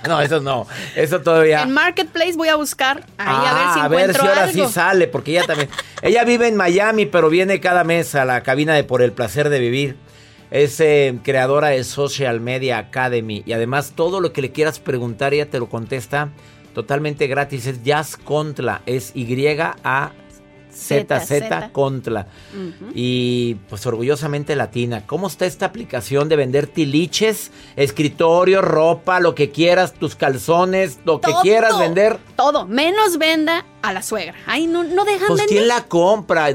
No, 0.08 0.20
eso 0.22 0.40
no. 0.40 0.68
Eso 0.96 1.22
todavía. 1.22 1.62
En 1.64 1.72
Marketplace 1.72 2.34
voy 2.36 2.48
a 2.50 2.56
buscar 2.56 3.06
ahí 3.18 3.28
a 3.48 3.54
ver 3.54 3.64
si 3.74 3.80
Ah, 3.80 3.84
a 3.84 3.88
ver 3.88 4.00
encuentro 4.00 4.24
si 4.24 4.30
ahora 4.30 4.44
algo. 4.44 4.68
sí 4.68 4.74
sale, 4.74 5.08
porque 5.08 5.32
ella 5.32 5.46
también. 5.46 5.70
ella 6.02 6.24
vive 6.24 6.48
en 6.48 6.56
Miami, 6.56 7.06
pero 7.06 7.30
viene 7.30 7.60
cada 7.60 7.84
mes 7.84 8.16
a 8.16 8.26
la 8.26 8.42
cabina 8.44 8.74
de 8.74 8.84
Por 8.84 9.02
el 9.02 9.12
placer 9.12 9.50
de 9.50 9.60
vivir. 9.60 9.98
Es 10.50 10.80
eh, 10.82 11.18
creadora 11.24 11.70
de 11.70 11.84
Social 11.84 12.42
Media 12.42 12.78
Academy. 12.78 13.42
Y 13.46 13.54
además, 13.54 13.94
todo 13.96 14.20
lo 14.20 14.34
que 14.34 14.42
le 14.42 14.52
quieras 14.52 14.80
preguntar, 14.80 15.34
ella 15.34 15.50
te 15.50 15.60
lo 15.60 15.70
contesta 15.70 16.30
totalmente 16.74 17.28
gratis. 17.28 17.68
Es 17.68 17.84
Jazz 17.84 18.18
Contla. 18.18 18.82
Es 18.86 19.12
Y-A. 19.16 20.12
Z, 20.72 21.20
Z, 21.20 21.20
Z, 21.20 21.48
Z. 21.50 21.70
Contla. 21.72 22.28
Ujú. 22.54 22.92
Y 22.94 23.56
pues 23.70 23.86
orgullosamente 23.86 24.56
latina. 24.56 25.06
¿Cómo 25.06 25.28
está 25.28 25.46
esta 25.46 25.68
aplicación 25.68 26.30
de 26.30 26.36
vender 26.36 26.68
tiliches, 26.68 27.52
escritorio, 27.76 28.62
ropa, 28.62 29.20
lo 29.20 29.36
que 29.36 29.52
quieras, 29.52 29.94
tus 29.94 30.16
calzones, 30.16 31.00
lo 31.06 31.22
que 31.22 31.32
quieras 31.42 31.78
vender? 31.80 32.18
Todo, 32.36 32.66
menos 32.66 33.18
venda 33.18 33.66
a 33.82 33.94
la 33.94 34.02
suegra. 34.02 34.36
Ay, 34.46 34.68
no, 34.68 34.84
no 34.84 35.06
dejan 35.06 35.28
Pues 35.28 35.42
vender. 35.42 35.48
quién 35.58 35.68
la 35.68 35.84
compra. 35.84 36.50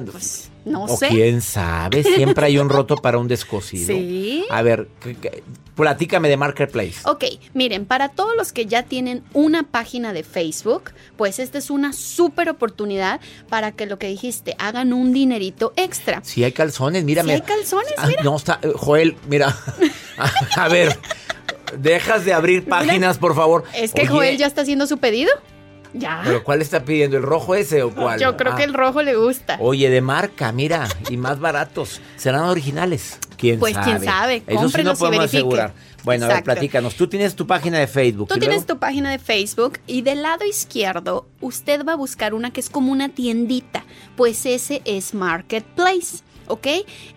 no 0.64 0.84
o 0.84 0.96
sé. 0.96 1.08
quién 1.08 1.40
sabe, 1.42 2.02
siempre 2.02 2.46
hay 2.46 2.58
un 2.58 2.68
roto 2.68 2.96
para 2.96 3.18
un 3.18 3.28
descosido. 3.28 3.86
Sí. 3.96 4.44
A 4.50 4.62
ver. 4.62 4.88
Platícame 5.76 6.28
de 6.28 6.36
Marketplace. 6.36 6.96
Ok, 7.04 7.24
miren, 7.54 7.86
para 7.86 8.08
todos 8.08 8.34
los 8.36 8.52
que 8.52 8.66
ya 8.66 8.82
tienen 8.82 9.22
una 9.32 9.62
página 9.62 10.12
de 10.12 10.24
Facebook, 10.24 10.90
pues 11.16 11.38
esta 11.38 11.58
es 11.58 11.70
una 11.70 11.92
súper 11.92 12.48
oportunidad 12.48 13.20
para 13.48 13.70
que 13.72 13.86
lo 13.86 13.98
que 13.98 14.08
dijiste, 14.08 14.56
hagan 14.58 14.92
un 14.92 15.12
dinerito 15.12 15.72
extra. 15.76 16.20
Si 16.24 16.42
hay 16.42 16.52
calzones, 16.52 17.04
mírame. 17.04 17.28
Sí 17.28 17.34
hay 17.34 17.42
calzones, 17.42 17.92
Ah, 17.98 18.06
mira. 18.08 18.22
no 18.24 18.34
está, 18.36 18.58
eh, 18.62 18.72
Joel, 18.74 19.16
mira. 19.28 19.56
a, 20.18 20.32
a 20.64 20.68
ver, 20.68 20.98
dejas 21.78 22.24
de 22.24 22.32
abrir 22.32 22.64
páginas, 22.66 23.18
por 23.18 23.34
favor. 23.36 23.64
Es 23.74 23.92
que 23.92 24.02
Oye, 24.02 24.08
Joel 24.10 24.38
ya 24.38 24.46
está 24.46 24.62
haciendo 24.62 24.86
su 24.86 24.98
pedido. 24.98 25.30
Ya. 25.98 26.20
¿Pero 26.24 26.44
cuál 26.44 26.62
está 26.62 26.84
pidiendo? 26.84 27.16
¿El 27.16 27.22
rojo 27.22 27.54
ese 27.54 27.82
o 27.82 27.94
cuál? 27.94 28.20
Yo 28.20 28.36
creo 28.36 28.52
Ah. 28.52 28.56
que 28.56 28.64
el 28.64 28.74
rojo 28.74 29.02
le 29.02 29.16
gusta. 29.16 29.56
Oye, 29.60 29.88
de 29.90 30.00
marca, 30.00 30.52
mira, 30.52 30.88
y 31.10 31.16
más 31.16 31.38
baratos. 31.40 32.00
¿Serán 32.16 32.42
originales? 32.42 33.18
¿Quién 33.36 33.58
Pues, 33.58 33.74
sabe? 33.74 33.84
quién 33.86 34.02
sabe. 34.04 34.42
Eso 34.46 34.68
sí 34.68 34.82
no 34.82 34.94
podemos 34.94 35.24
asegurar. 35.26 35.72
Bueno, 36.04 36.24
a 36.24 36.28
ver, 36.28 36.36
Exacto. 36.38 36.52
platícanos. 36.52 36.94
Tú 36.94 37.08
tienes 37.08 37.34
tu 37.34 37.46
página 37.46 37.78
de 37.78 37.86
Facebook. 37.86 38.28
Tú 38.28 38.36
¿y 38.36 38.38
tienes 38.38 38.58
luego? 38.58 38.74
tu 38.74 38.78
página 38.78 39.10
de 39.10 39.18
Facebook 39.18 39.78
y 39.86 40.02
del 40.02 40.22
lado 40.22 40.44
izquierdo 40.46 41.26
usted 41.40 41.84
va 41.84 41.92
a 41.94 41.96
buscar 41.96 42.32
una 42.32 42.52
que 42.52 42.60
es 42.60 42.70
como 42.70 42.92
una 42.92 43.08
tiendita, 43.08 43.84
pues 44.16 44.46
ese 44.46 44.82
es 44.84 45.14
Marketplace, 45.14 46.18
¿ok? 46.46 46.66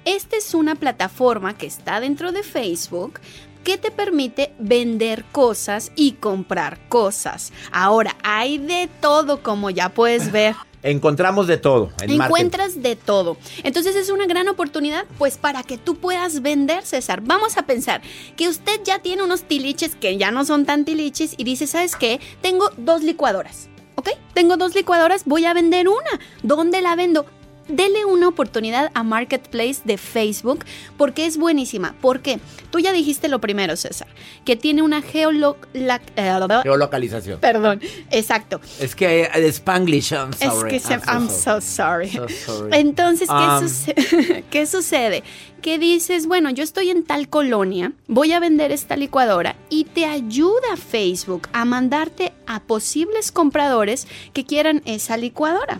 Esta 0.05 0.37
es 0.37 0.53
una 0.53 0.75
plataforma 0.75 1.55
que 1.57 1.67
está 1.67 1.99
dentro 1.99 2.31
de 2.31 2.41
Facebook 2.43 3.19
que 3.63 3.77
te 3.77 3.91
permite 3.91 4.53
vender 4.59 5.25
cosas 5.31 5.91
y 5.95 6.13
comprar 6.13 6.79
cosas. 6.89 7.51
Ahora, 7.71 8.15
hay 8.23 8.57
de 8.57 8.89
todo 9.01 9.43
como 9.43 9.69
ya 9.69 9.89
puedes 9.89 10.31
ver. 10.31 10.55
Encontramos 10.81 11.47
de 11.47 11.57
todo. 11.57 11.89
En 12.01 12.17
marketing. 12.17 12.21
Encuentras 12.21 12.81
de 12.81 12.95
todo. 12.95 13.37
Entonces 13.63 13.95
es 13.95 14.09
una 14.09 14.27
gran 14.27 14.47
oportunidad, 14.47 15.05
pues 15.17 15.37
para 15.37 15.63
que 15.63 15.77
tú 15.77 15.95
puedas 15.95 16.41
vender, 16.41 16.85
César. 16.85 17.21
Vamos 17.21 17.57
a 17.57 17.63
pensar 17.63 18.01
que 18.37 18.47
usted 18.47 18.79
ya 18.85 18.99
tiene 18.99 19.23
unos 19.23 19.43
tiliches 19.43 19.95
que 19.95 20.17
ya 20.17 20.31
no 20.31 20.45
son 20.45 20.65
tan 20.65 20.85
tiliches 20.85 21.35
y 21.37 21.43
dice, 21.43 21.67
¿sabes 21.67 21.95
qué? 21.95 22.21
Tengo 22.41 22.69
dos 22.77 23.03
licuadoras. 23.03 23.69
¿Ok? 23.95 24.11
Tengo 24.33 24.55
dos 24.55 24.75
licuadoras, 24.75 25.25
voy 25.25 25.43
a 25.45 25.53
vender 25.53 25.89
una. 25.89 26.19
¿Dónde 26.43 26.81
la 26.81 26.95
vendo? 26.95 27.25
Dele 27.69 28.05
una 28.05 28.27
oportunidad 28.27 28.91
a 28.93 29.03
Marketplace 29.03 29.82
de 29.86 29.97
Facebook 29.97 30.65
porque 30.97 31.25
es 31.25 31.38
buenísima. 31.38 31.95
¿Por 32.01 32.21
qué? 32.21 32.39
Tú 32.71 32.79
ya 32.79 32.91
dijiste 32.93 33.27
lo 33.27 33.39
primero, 33.39 33.75
César, 33.75 34.08
que 34.45 34.55
tiene 34.55 34.82
una 34.82 35.01
geolo... 35.01 35.58
la- 35.73 36.01
eh, 36.15 36.39
Geolocalización. 36.63 37.39
Perdón, 37.39 37.79
exacto. 38.12 38.60
Es 38.79 38.95
que 38.95 39.23
eh, 39.23 39.47
Spanglish, 39.47 40.12
I'm 40.13 40.32
Es 40.32 40.39
sorry. 40.51 40.69
que 40.71 40.79
se- 40.79 40.93
I'm 41.08 41.29
so 41.29 41.62
sorry. 41.62 42.10
So 42.10 42.27
sorry. 42.27 42.69
Entonces, 42.77 43.27
¿qué, 43.29 43.34
Um, 43.36 43.60
suce- 43.67 44.43
¿qué 44.51 44.65
sucede? 44.65 45.23
Que 45.62 45.77
dices, 45.77 46.25
bueno, 46.27 46.49
yo 46.51 46.63
estoy 46.63 46.89
en 46.89 47.03
tal 47.03 47.27
colonia, 47.29 47.91
voy 48.08 48.32
a 48.32 48.39
vender 48.39 48.71
esta 48.71 48.95
licuadora 48.95 49.55
y 49.69 49.84
te 49.86 50.05
ayuda 50.05 50.77
Facebook 50.77 51.49
a 51.53 51.65
mandarte 51.65 52.32
a 52.47 52.62
posibles 52.62 53.32
compradores 53.32 54.08
que 54.34 54.45
quieran 54.45 54.82
esa 54.86 55.17
licuadora. 55.17 55.79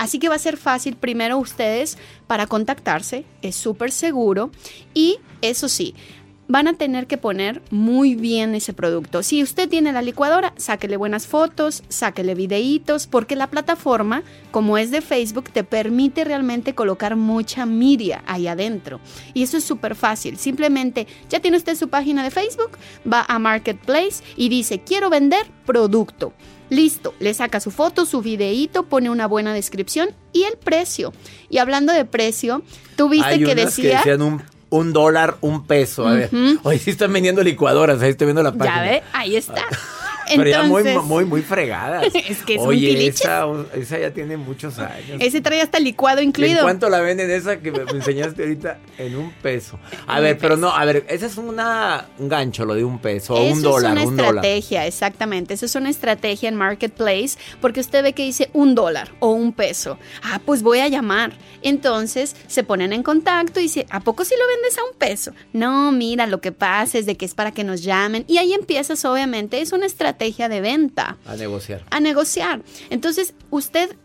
Así 0.00 0.18
que 0.18 0.30
va 0.30 0.36
a 0.36 0.38
ser 0.38 0.56
fácil 0.56 0.96
primero 0.96 1.36
ustedes 1.36 1.98
para 2.26 2.46
contactarse, 2.46 3.26
es 3.42 3.54
súper 3.54 3.92
seguro 3.92 4.50
y 4.94 5.18
eso 5.42 5.68
sí, 5.68 5.94
van 6.48 6.68
a 6.68 6.72
tener 6.72 7.06
que 7.06 7.18
poner 7.18 7.60
muy 7.70 8.14
bien 8.14 8.54
ese 8.54 8.72
producto. 8.72 9.22
Si 9.22 9.42
usted 9.42 9.68
tiene 9.68 9.92
la 9.92 10.00
licuadora, 10.00 10.54
sáquele 10.56 10.96
buenas 10.96 11.26
fotos, 11.26 11.82
sáquele 11.90 12.34
videitos, 12.34 13.06
porque 13.06 13.36
la 13.36 13.48
plataforma, 13.48 14.22
como 14.52 14.78
es 14.78 14.90
de 14.90 15.02
Facebook, 15.02 15.50
te 15.50 15.64
permite 15.64 16.24
realmente 16.24 16.74
colocar 16.74 17.14
mucha 17.14 17.66
media 17.66 18.22
ahí 18.26 18.46
adentro. 18.46 19.00
Y 19.34 19.42
eso 19.42 19.58
es 19.58 19.64
súper 19.64 19.94
fácil. 19.94 20.38
Simplemente, 20.38 21.06
ya 21.28 21.40
tiene 21.40 21.58
usted 21.58 21.76
su 21.76 21.90
página 21.90 22.24
de 22.24 22.30
Facebook, 22.30 22.70
va 23.06 23.26
a 23.28 23.38
Marketplace 23.38 24.24
y 24.34 24.48
dice, 24.48 24.80
quiero 24.80 25.10
vender 25.10 25.46
producto. 25.66 26.32
Listo, 26.70 27.14
le 27.18 27.34
saca 27.34 27.60
su 27.60 27.70
foto, 27.70 28.06
su 28.06 28.22
videíto, 28.22 28.84
pone 28.84 29.10
una 29.10 29.26
buena 29.26 29.52
descripción 29.52 30.10
y 30.32 30.44
el 30.44 30.56
precio. 30.56 31.12
Y 31.48 31.58
hablando 31.58 31.92
de 31.92 32.04
precio, 32.04 32.62
tú 32.96 33.08
viste 33.08 33.26
Hay 33.26 33.38
que 33.44 33.52
unas 33.52 33.76
decía... 33.76 33.98
decían 33.98 34.22
un, 34.22 34.42
un 34.70 34.92
dólar, 34.92 35.36
un 35.40 35.66
peso. 35.66 36.06
A 36.06 36.14
ver. 36.14 36.30
Ujú. 36.32 36.60
Hoy 36.62 36.78
sí 36.78 36.90
están 36.90 37.12
vendiendo 37.12 37.42
licuadoras, 37.42 38.00
ahí 38.00 38.10
estoy 38.10 38.26
viendo 38.26 38.42
la 38.42 38.52
página. 38.52 38.84
Ya 38.84 38.90
ve, 38.90 39.02
ahí 39.12 39.36
está. 39.36 39.64
Pero 40.36 40.50
ya 40.50 40.62
muy, 40.64 40.82
muy, 41.04 41.24
muy 41.24 41.42
fregadas. 41.42 42.06
Es 42.14 42.42
que 42.44 42.54
es 42.54 42.60
un 42.60 42.68
Oye, 42.68 43.06
esa, 43.06 43.46
esa 43.74 43.98
ya 43.98 44.10
tiene 44.12 44.36
muchos 44.36 44.78
años. 44.78 45.18
ese 45.20 45.40
trae 45.40 45.60
hasta 45.62 45.78
licuado 45.80 46.18
¿En 46.20 46.28
incluido. 46.28 46.62
cuánto 46.62 46.88
la 46.88 47.00
venden 47.00 47.30
esa 47.30 47.58
que 47.60 47.72
me 47.72 47.80
enseñaste 47.90 48.42
ahorita? 48.42 48.78
En 48.98 49.16
un 49.16 49.32
peso. 49.32 49.78
A 50.06 50.20
ver, 50.20 50.38
pero 50.38 50.56
no, 50.56 50.70
a 50.74 50.84
ver, 50.84 51.04
ese 51.08 51.26
es 51.26 51.36
una, 51.36 52.06
un 52.18 52.28
gancho, 52.28 52.64
lo 52.64 52.74
de 52.74 52.84
un 52.84 52.98
peso, 52.98 53.34
o 53.34 53.38
Eso 53.38 53.54
un 53.54 53.62
dólar, 53.62 53.98
es 53.98 54.04
un 54.06 54.14
una 54.14 54.22
dólar. 54.24 54.44
estrategia, 54.44 54.86
exactamente. 54.86 55.54
Eso 55.54 55.66
es 55.66 55.74
una 55.74 55.90
estrategia 55.90 56.48
en 56.48 56.54
Marketplace 56.56 57.36
porque 57.60 57.80
usted 57.80 58.02
ve 58.02 58.12
que 58.12 58.22
dice 58.24 58.50
un 58.52 58.74
dólar 58.74 59.10
o 59.20 59.30
un 59.30 59.52
peso. 59.52 59.98
Ah, 60.22 60.40
pues 60.44 60.62
voy 60.62 60.80
a 60.80 60.88
llamar. 60.88 61.32
Entonces 61.62 62.36
se 62.46 62.62
ponen 62.64 62.92
en 62.92 63.02
contacto 63.02 63.60
y 63.60 63.64
dice, 63.64 63.86
¿a 63.90 64.00
poco 64.00 64.24
si 64.24 64.34
lo 64.36 64.46
vendes 64.46 64.76
a 64.78 64.84
un 64.84 64.96
peso? 64.98 65.32
No, 65.52 65.92
mira, 65.92 66.26
lo 66.26 66.40
que 66.40 66.52
pasa 66.52 66.98
es 66.98 67.06
de 67.06 67.16
que 67.16 67.24
es 67.24 67.34
para 67.34 67.52
que 67.52 67.64
nos 67.64 67.82
llamen. 67.82 68.24
Y 68.28 68.38
ahí 68.38 68.52
empiezas, 68.52 69.04
obviamente, 69.04 69.60
es 69.60 69.72
una 69.72 69.86
estrategia 69.86 70.19
de 70.24 70.60
venta 70.60 71.16
A 71.26 71.34
negociar. 71.36 71.82
a 71.90 71.98
negociar. 72.00 72.60
Entonces, 72.90 73.32
usted, 73.50 73.96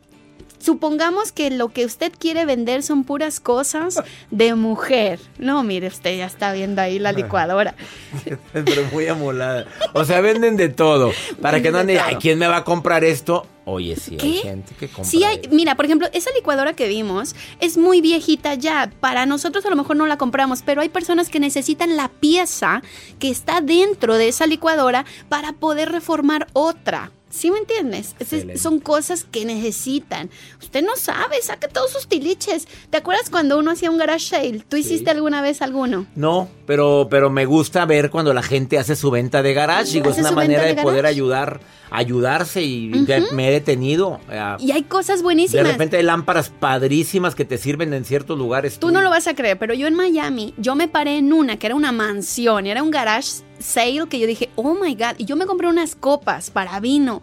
supongamos 0.60 1.32
que 1.34 1.52
lo 1.52 1.70
que 1.70 1.86
usted 1.86 2.12
quiere 2.18 2.46
vender 2.46 2.84
son 2.84 3.04
puras 3.04 3.40
cosas 3.42 4.02
de 4.32 4.56
mujer. 4.56 5.20
No, 5.38 5.62
mire, 5.64 5.88
usted 5.88 6.18
ya 6.18 6.26
está 6.26 6.54
viendo 6.54 6.82
ahí 6.82 7.00
la 7.00 7.12
licuadora. 7.12 7.76
Pero 8.54 8.84
muy 8.92 9.08
amolada. 9.08 9.66
O 9.94 10.06
sea, 10.06 10.22
venden 10.22 10.56
de 10.56 10.70
todo. 10.70 11.12
Para 11.42 11.62
que 11.62 11.72
no 11.72 11.80
Venden 11.80 11.96
de 11.96 12.00
ande, 12.00 12.08
ay, 12.08 12.14
todo. 12.14 12.22
¿quién 12.22 12.40
me 12.40 12.48
va 12.48 12.58
a 12.58 12.64
comprar 12.64 13.04
esto? 13.04 13.46
Oye, 13.66 13.96
sí, 13.96 14.16
hay 14.22 14.34
gente 14.38 14.76
que 14.80 14.88
compra. 14.88 15.06
Sí 15.10 15.24
hay, 15.24 15.40
eso. 15.44 15.50
mira, 15.52 15.76
por 15.76 15.86
ejemplo, 15.86 16.08
esa 16.14 16.30
licuadora 16.36 16.74
que 16.74 16.88
vimos 16.88 17.36
es 17.60 17.78
muy 17.78 18.00
viejita 18.02 18.54
ya. 18.54 18.92
Para 19.00 19.26
nosotros 19.26 19.66
a 19.66 19.70
lo 19.70 19.76
mejor 19.76 19.96
no 19.96 20.06
la 20.06 20.18
compramos, 20.18 20.62
pero 20.64 20.82
hay 20.82 20.90
personas 20.90 21.30
que 21.30 21.40
necesitan 21.40 21.98
la 21.98 22.10
pieza 22.10 22.84
que 23.20 23.30
está 23.30 23.62
dentro 23.62 24.18
de 24.18 24.28
esa 24.28 24.46
licuadora 24.48 25.06
para 25.30 25.54
poder 25.54 25.92
reformar 25.92 26.48
otra. 26.54 27.12
¿Sí 27.28 27.52
me 27.52 27.58
entiendes? 27.58 28.16
Es- 28.20 28.62
son 28.62 28.80
cosas 28.80 29.26
que 29.30 29.44
necesitan. 29.44 30.30
Usted 30.62 30.84
no 30.86 30.96
sabe, 30.96 31.42
saque 31.42 31.68
todos 31.68 31.92
sus 31.92 32.08
tiliches. 32.08 32.66
¿Te 32.90 32.96
acuerdas 32.98 33.30
cuando 33.30 33.58
uno 33.60 33.72
hacía 33.72 33.92
un 33.92 33.98
garage 33.98 34.28
sale? 34.28 34.64
¿Tú 34.70 34.78
hiciste 34.78 35.12
alguna 35.12 35.42
vez 35.42 35.62
alguno? 35.62 36.06
No, 36.16 36.48
pero, 36.66 37.08
pero 37.10 37.30
me 37.30 37.46
gusta 37.46 37.86
ver 37.86 38.10
cuando 38.10 38.34
la 38.34 38.42
gente 38.44 38.78
hace 38.78 38.96
su 38.96 39.12
venta 39.12 39.42
de 39.44 39.54
garage. 39.54 39.92
Digo, 39.94 40.10
es 40.10 40.18
una 40.18 40.32
manera 40.32 40.64
de, 40.64 40.76
de 40.76 40.82
poder 40.82 41.06
ayudar, 41.06 41.60
ayudarse 41.92 42.64
y 42.64 42.92
me 43.34 43.48
he 43.48 43.52
detenido. 43.52 44.20
eh, 44.30 44.56
Y 44.60 44.72
hay 44.72 44.84
cosas 44.84 45.20
de 45.20 45.24
buenísimas. 45.24 45.68
repente 45.68 45.98
hay 45.98 46.04
lámparas 46.04 46.50
padrísimas 46.50 47.36
que 47.36 47.46
te 47.46 47.58
sirven 47.58 47.94
en 47.94 48.06
ciertos 48.06 48.38
lugares. 48.38 48.80
Tú 48.80 48.92
no 48.92 49.02
lo 49.02 49.10
vas 49.10 49.28
a 49.28 49.36
creer, 49.36 49.58
pero 49.58 49.74
yo 49.74 49.88
en 49.88 49.96
Miami, 49.96 50.54
yo 50.58 50.76
me 50.76 50.88
paré 50.88 51.18
en 51.18 51.34
una 51.34 51.58
que 51.58 51.68
era 51.68 51.76
una 51.76 51.92
mansión, 51.92 52.66
era 52.68 52.84
un 52.84 52.92
garage 52.92 53.30
sale 53.60 54.04
que 54.10 54.20
yo 54.20 54.28
dije, 54.28 54.50
oh 54.56 54.74
my 54.76 54.96
God, 54.96 55.16
y 55.18 55.26
yo 55.26 55.36
me 55.36 55.46
compré 55.46 55.68
unas 55.68 55.96
copas 55.96 56.50
para 56.50 56.80
vino. 56.80 57.22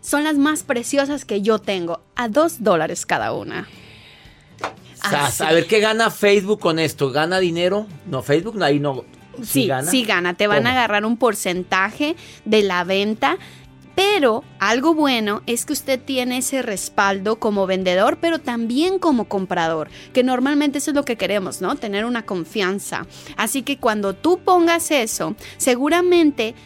Son 0.00 0.22
las 0.24 0.36
más 0.36 0.62
preciosas 0.62 1.24
que 1.24 1.40
yo 1.42 1.58
tengo, 1.58 2.00
a 2.14 2.28
dos 2.28 2.62
dólares 2.62 3.06
cada 3.06 3.32
una. 3.32 3.66
A 5.12 5.52
ver, 5.52 5.66
¿qué 5.66 5.80
gana 5.80 6.10
Facebook 6.10 6.60
con 6.60 6.78
esto? 6.78 7.10
¿Gana 7.10 7.38
dinero? 7.38 7.86
No, 8.06 8.22
Facebook 8.22 8.62
ahí 8.62 8.80
no. 8.80 9.04
¿Sí, 9.38 9.44
Sí, 9.62 9.66
gana? 9.66 9.90
sí 9.90 10.04
gana. 10.04 10.34
Te 10.34 10.46
van 10.46 10.58
¿Cómo? 10.58 10.68
a 10.68 10.72
agarrar 10.72 11.04
un 11.04 11.16
porcentaje 11.16 12.16
de 12.44 12.62
la 12.62 12.84
venta. 12.84 13.36
Pero 13.96 14.42
algo 14.58 14.92
bueno 14.92 15.42
es 15.46 15.64
que 15.64 15.72
usted 15.72 16.00
tiene 16.00 16.38
ese 16.38 16.62
respaldo 16.62 17.36
como 17.36 17.64
vendedor, 17.68 18.18
pero 18.20 18.40
también 18.40 18.98
como 18.98 19.26
comprador, 19.26 19.88
que 20.12 20.24
normalmente 20.24 20.78
eso 20.78 20.90
es 20.90 20.96
lo 20.96 21.04
que 21.04 21.16
queremos, 21.16 21.60
¿no? 21.60 21.76
Tener 21.76 22.04
una 22.04 22.26
confianza. 22.26 23.06
Así 23.36 23.62
que 23.62 23.78
cuando 23.78 24.12
tú 24.14 24.40
pongas 24.44 24.90
eso, 24.90 25.36
seguramente 25.58 26.56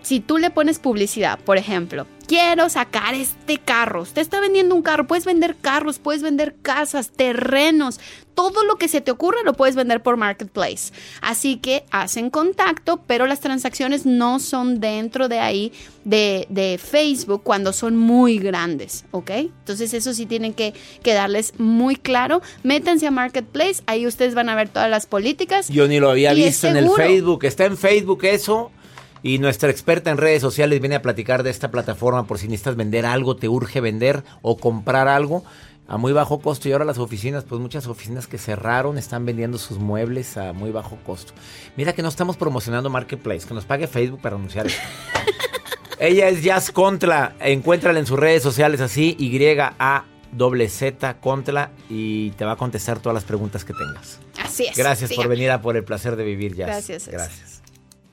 si 0.00 0.20
tú 0.20 0.38
le 0.38 0.48
pones 0.50 0.78
publicidad, 0.78 1.38
por 1.40 1.58
ejemplo, 1.58 2.06
quiero 2.28 2.68
sacar 2.68 3.14
este 3.14 3.58
carro, 3.58 4.02
usted 4.02 4.22
está 4.22 4.38
vendiendo 4.38 4.74
un 4.74 4.82
carro, 4.82 5.06
puedes 5.06 5.24
vender 5.24 5.56
carros, 5.60 5.98
puedes 5.98 6.22
vender 6.22 6.54
casas, 6.62 7.10
terrenos, 7.10 7.98
todo 8.34 8.62
lo 8.62 8.76
que 8.76 8.86
se 8.86 9.00
te 9.00 9.10
ocurra 9.10 9.38
lo 9.44 9.54
puedes 9.54 9.74
vender 9.74 10.00
por 10.00 10.16
Marketplace. 10.16 10.92
Así 11.20 11.56
que 11.56 11.84
hacen 11.90 12.30
contacto, 12.30 13.02
pero 13.04 13.26
las 13.26 13.40
transacciones 13.40 14.06
no 14.06 14.38
son 14.38 14.78
dentro 14.78 15.26
de 15.28 15.40
ahí 15.40 15.72
de, 16.04 16.46
de 16.48 16.78
Facebook 16.78 17.42
cuando 17.42 17.72
son 17.72 17.96
muy 17.96 18.38
grandes, 18.38 19.06
¿ok? 19.10 19.30
Entonces 19.30 19.92
eso 19.92 20.14
sí 20.14 20.24
tienen 20.24 20.54
que, 20.54 20.72
que 21.02 21.14
darles 21.14 21.58
muy 21.58 21.96
claro. 21.96 22.40
Métanse 22.62 23.08
a 23.08 23.10
Marketplace, 23.10 23.82
ahí 23.86 24.06
ustedes 24.06 24.36
van 24.36 24.48
a 24.50 24.54
ver 24.54 24.68
todas 24.68 24.88
las 24.88 25.06
políticas. 25.06 25.68
Yo 25.68 25.88
ni 25.88 25.98
lo 25.98 26.10
había 26.10 26.32
Y 26.32 26.44
visto 26.44 26.68
en 26.68 26.76
el. 26.76 26.90
Facebook. 26.90 27.44
Está 27.44 27.64
en 27.64 27.76
Facebook 27.76 28.24
eso. 28.24 28.70
Y 29.22 29.38
nuestra 29.38 29.70
experta 29.70 30.10
en 30.10 30.16
redes 30.16 30.40
sociales 30.40 30.80
viene 30.80 30.96
a 30.96 31.02
platicar 31.02 31.42
de 31.42 31.50
esta 31.50 31.70
plataforma 31.70 32.26
por 32.26 32.38
si 32.38 32.46
necesitas 32.46 32.76
vender 32.76 33.06
algo, 33.06 33.36
te 33.36 33.48
urge 33.48 33.80
vender 33.80 34.22
o 34.42 34.56
comprar 34.56 35.08
algo 35.08 35.44
a 35.88 35.96
muy 35.96 36.12
bajo 36.12 36.40
costo. 36.40 36.68
Y 36.68 36.72
ahora 36.72 36.84
las 36.84 36.98
oficinas, 36.98 37.44
pues 37.44 37.60
muchas 37.60 37.86
oficinas 37.86 38.26
que 38.26 38.38
cerraron 38.38 38.98
están 38.98 39.26
vendiendo 39.26 39.58
sus 39.58 39.78
muebles 39.78 40.36
a 40.36 40.52
muy 40.52 40.70
bajo 40.70 40.98
costo. 41.04 41.32
Mira 41.76 41.94
que 41.94 42.02
no 42.02 42.08
estamos 42.08 42.36
promocionando 42.36 42.90
Marketplace, 42.90 43.46
que 43.46 43.54
nos 43.54 43.64
pague 43.64 43.86
Facebook 43.86 44.20
para 44.20 44.36
anunciar 44.36 44.66
esto. 44.66 44.82
Ella 45.98 46.28
es 46.28 46.42
Jazz 46.42 46.70
Contra. 46.70 47.34
Encuéntrala 47.40 47.98
en 47.98 48.06
sus 48.06 48.18
redes 48.18 48.42
sociales 48.42 48.80
así, 48.80 49.16
Y-A. 49.18 50.04
Doble 50.30 50.68
Z 50.68 51.20
Contra 51.20 51.70
y 51.88 52.32
te 52.32 52.44
va 52.44 52.52
a 52.52 52.56
contestar 52.56 52.98
todas 52.98 53.14
las 53.14 53.24
preguntas 53.24 53.64
que 53.64 53.72
tengas. 53.72 54.20
Así 54.38 54.66
es. 54.66 54.76
Gracias 54.76 55.12
por 55.14 55.26
venir 55.26 55.50
a 55.50 55.62
por 55.62 55.74
el 55.74 55.84
placer 55.84 56.16
de 56.16 56.24
vivir, 56.24 56.54
Jazz. 56.54 56.66
Gracias. 56.66 57.08
Gracias. 57.08 57.57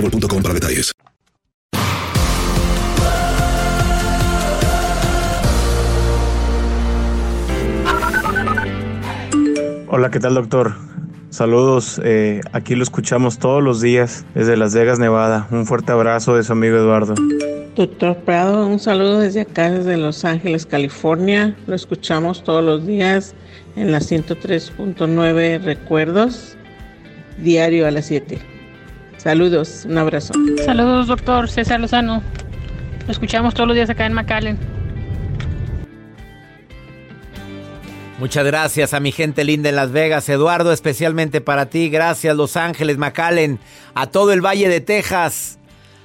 boostmobile.com 0.00 0.42
para 0.42 0.54
detalles. 0.54 0.92
Hola, 9.88 10.10
¿qué 10.10 10.20
tal 10.20 10.34
doctor? 10.34 10.74
Saludos, 11.30 12.00
eh, 12.04 12.40
aquí 12.52 12.74
lo 12.74 12.82
escuchamos 12.82 13.38
todos 13.38 13.62
los 13.62 13.80
días 13.80 14.24
desde 14.34 14.56
Las 14.56 14.74
Vegas, 14.74 14.98
Nevada. 14.98 15.46
Un 15.50 15.66
fuerte 15.66 15.92
abrazo 15.92 16.36
de 16.36 16.44
su 16.44 16.52
amigo 16.52 16.76
Eduardo. 16.76 17.14
Doctor 17.76 18.16
Prado, 18.18 18.66
un 18.66 18.78
saludo 18.78 19.20
desde 19.20 19.42
acá, 19.42 19.70
desde 19.70 19.96
Los 19.96 20.24
Ángeles, 20.24 20.66
California. 20.66 21.56
Lo 21.66 21.74
escuchamos 21.74 22.42
todos 22.42 22.64
los 22.64 22.86
días 22.86 23.34
en 23.76 23.92
la 23.92 23.98
103.9 23.98 25.62
Recuerdos, 25.62 26.56
diario 27.38 27.86
a 27.86 27.90
las 27.90 28.06
7. 28.06 28.59
Saludos, 29.22 29.84
un 29.86 29.98
abrazo. 29.98 30.32
Saludos, 30.64 31.06
doctor 31.06 31.50
César 31.50 31.78
Lozano. 31.78 32.22
Lo 33.04 33.12
escuchamos 33.12 33.52
todos 33.52 33.66
los 33.66 33.74
días 33.74 33.90
acá 33.90 34.06
en 34.06 34.14
McAllen. 34.14 34.58
Muchas 38.18 38.46
gracias 38.46 38.94
a 38.94 39.00
mi 39.00 39.12
gente 39.12 39.44
linda 39.44 39.68
en 39.68 39.76
Las 39.76 39.92
Vegas, 39.92 40.26
Eduardo, 40.30 40.72
especialmente 40.72 41.42
para 41.42 41.66
ti. 41.66 41.90
Gracias, 41.90 42.34
Los 42.34 42.56
Ángeles, 42.56 42.96
McAllen, 42.96 43.58
a 43.92 44.06
todo 44.06 44.32
el 44.32 44.40
Valle 44.40 44.70
de 44.70 44.80
Texas. 44.80 45.58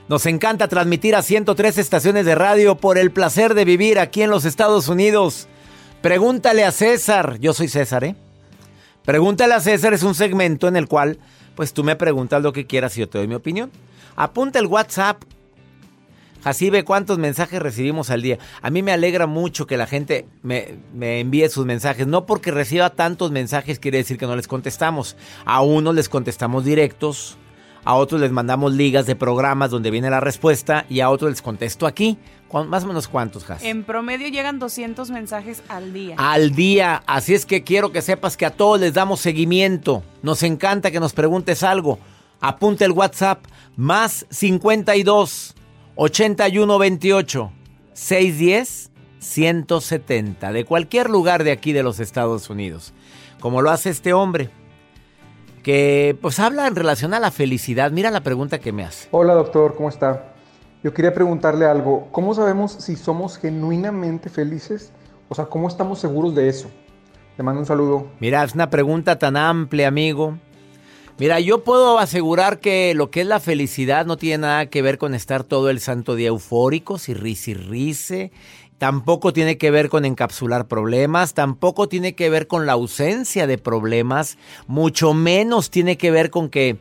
Nos 0.09 0.25
encanta 0.25 0.67
transmitir 0.67 1.15
a 1.15 1.21
103 1.21 1.77
estaciones 1.77 2.25
de 2.25 2.35
radio 2.35 2.75
por 2.75 2.97
el 2.97 3.11
placer 3.11 3.53
de 3.53 3.63
vivir 3.63 3.97
aquí 3.97 4.23
en 4.23 4.29
los 4.29 4.43
Estados 4.43 4.89
Unidos. 4.89 5.47
Pregúntale 6.01 6.65
a 6.65 6.73
César. 6.73 7.37
Yo 7.39 7.53
soy 7.53 7.69
César, 7.69 8.03
¿eh? 8.03 8.17
Pregúntale 9.05 9.53
a 9.53 9.61
César 9.61 9.93
es 9.93 10.03
un 10.03 10.15
segmento 10.15 10.67
en 10.67 10.75
el 10.75 10.89
cual, 10.89 11.17
pues 11.55 11.73
tú 11.73 11.83
me 11.83 11.95
preguntas 11.95 12.41
lo 12.41 12.53
que 12.53 12.65
quieras 12.65 12.97
y 12.97 13.01
yo 13.01 13.09
te 13.09 13.17
doy 13.17 13.27
mi 13.27 13.35
opinión. 13.35 13.71
Apunta 14.15 14.59
el 14.59 14.67
WhatsApp. 14.67 15.23
Así 16.43 16.69
ve 16.69 16.83
cuántos 16.83 17.17
mensajes 17.17 17.59
recibimos 17.59 18.11
al 18.11 18.21
día. 18.21 18.37
A 18.61 18.69
mí 18.69 18.83
me 18.83 18.91
alegra 18.91 19.25
mucho 19.25 19.65
que 19.65 19.77
la 19.77 19.87
gente 19.87 20.27
me, 20.43 20.75
me, 20.93 21.19
envíe 21.19 21.49
sus 21.49 21.65
mensajes. 21.65 22.05
No 22.05 22.27
porque 22.27 22.51
reciba 22.51 22.91
tantos 22.91 23.31
mensajes 23.31 23.79
quiere 23.79 23.97
decir 23.97 24.19
que 24.19 24.27
no 24.27 24.35
les 24.35 24.47
contestamos. 24.47 25.17
A 25.43 25.61
unos 25.61 25.95
les 25.95 26.07
contestamos 26.07 26.63
directos, 26.63 27.37
a 27.83 27.95
otros 27.95 28.21
les 28.21 28.31
mandamos 28.31 28.73
ligas 28.73 29.07
de 29.07 29.15
programas 29.15 29.71
donde 29.71 29.89
viene 29.89 30.09
la 30.11 30.19
respuesta 30.19 30.85
y 30.87 30.99
a 30.99 31.09
otros 31.09 31.31
les 31.31 31.41
contesto 31.41 31.87
aquí. 31.87 32.19
Más 32.51 32.83
o 32.83 32.87
menos 32.87 33.07
cuántos, 33.07 33.49
Has. 33.49 33.63
En 33.63 33.83
promedio 33.83 34.27
llegan 34.29 34.59
200 34.59 35.09
mensajes 35.11 35.61
al 35.67 35.91
día. 35.91 36.15
Al 36.17 36.51
día. 36.51 37.03
Así 37.05 37.33
es 37.33 37.45
que 37.45 37.63
quiero 37.63 37.91
que 37.91 38.01
sepas 38.01 38.37
que 38.37 38.45
a 38.45 38.51
todos 38.51 38.79
les 38.79 38.93
damos 38.93 39.19
seguimiento. 39.19 40.03
Nos 40.21 40.41
encanta 40.43 40.91
que 40.91 40.99
nos 40.99 41.13
preguntes 41.13 41.63
algo. 41.63 41.99
Apunta 42.39 42.85
el 42.85 42.91
WhatsApp 42.91 43.43
más 43.75 44.25
52 44.29 45.55
81 45.95 46.77
28 46.77 47.51
610 47.93 48.91
170 49.19 50.51
de 50.51 50.65
cualquier 50.65 51.09
lugar 51.09 51.43
de 51.43 51.51
aquí 51.51 51.73
de 51.73 51.83
los 51.83 51.99
Estados 51.99 52.49
Unidos. 52.49 52.93
Como 53.39 53.61
lo 53.61 53.71
hace 53.71 53.89
este 53.89 54.13
hombre 54.13 54.49
que 55.63 56.15
pues 56.21 56.39
habla 56.39 56.67
en 56.67 56.75
relación 56.75 57.15
a 57.15 57.19
la 57.19 57.31
felicidad. 57.31 57.89
Mira 57.91 58.11
la 58.11 58.21
pregunta 58.21 58.59
que 58.59 58.71
me 58.71 58.83
hace. 58.83 59.07
Hola 59.09 59.33
doctor, 59.33 59.73
¿cómo 59.75 59.89
está? 59.89 60.34
Yo 60.85 60.93
quería 60.93 61.15
preguntarle 61.15 61.65
algo. 61.65 62.09
¿Cómo 62.11 62.35
sabemos 62.35 62.71
si 62.73 62.95
somos 62.95 63.39
genuinamente 63.39 64.29
felices? 64.29 64.91
O 65.29 65.33
sea, 65.33 65.45
¿cómo 65.45 65.67
estamos 65.67 65.97
seguros 65.97 66.35
de 66.35 66.47
eso? 66.47 66.69
Le 67.39 67.43
mando 67.43 67.61
un 67.61 67.65
saludo. 67.65 68.05
Mira, 68.19 68.43
es 68.43 68.53
una 68.53 68.69
pregunta 68.69 69.17
tan 69.17 69.35
amplia, 69.35 69.87
amigo. 69.87 70.37
Mira, 71.17 71.39
yo 71.39 71.63
puedo 71.63 71.97
asegurar 71.97 72.59
que 72.59 72.93
lo 72.93 73.09
que 73.09 73.21
es 73.21 73.27
la 73.27 73.39
felicidad 73.39 74.05
no 74.05 74.17
tiene 74.17 74.43
nada 74.43 74.67
que 74.67 74.83
ver 74.83 74.99
con 74.99 75.15
estar 75.15 75.43
todo 75.43 75.71
el 75.71 75.79
santo 75.79 76.13
día 76.13 76.27
eufóricos 76.27 77.09
y 77.09 77.15
risa 77.15 77.49
y 77.49 77.53
rice. 77.55 78.31
Tampoco 78.77 79.33
tiene 79.33 79.57
que 79.57 79.71
ver 79.71 79.89
con 79.89 80.05
encapsular 80.05 80.67
problemas, 80.67 81.33
tampoco 81.33 81.89
tiene 81.89 82.13
que 82.13 82.29
ver 82.29 82.45
con 82.45 82.67
la 82.67 82.73
ausencia 82.73 83.47
de 83.47 83.57
problemas, 83.57 84.37
mucho 84.67 85.15
menos 85.15 85.71
tiene 85.71 85.97
que 85.97 86.11
ver 86.11 86.29
con 86.29 86.49
que 86.49 86.77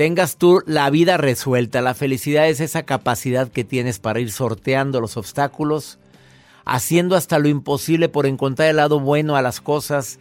tengas 0.00 0.38
tú 0.38 0.62
la 0.64 0.88
vida 0.88 1.18
resuelta. 1.18 1.82
La 1.82 1.92
felicidad 1.92 2.48
es 2.48 2.60
esa 2.60 2.84
capacidad 2.84 3.48
que 3.48 3.64
tienes 3.64 3.98
para 3.98 4.18
ir 4.18 4.32
sorteando 4.32 4.98
los 4.98 5.18
obstáculos, 5.18 5.98
haciendo 6.64 7.16
hasta 7.16 7.38
lo 7.38 7.48
imposible 7.48 8.08
por 8.08 8.24
encontrar 8.24 8.70
el 8.70 8.76
lado 8.76 8.98
bueno 8.98 9.36
a 9.36 9.42
las 9.42 9.60
cosas, 9.60 10.18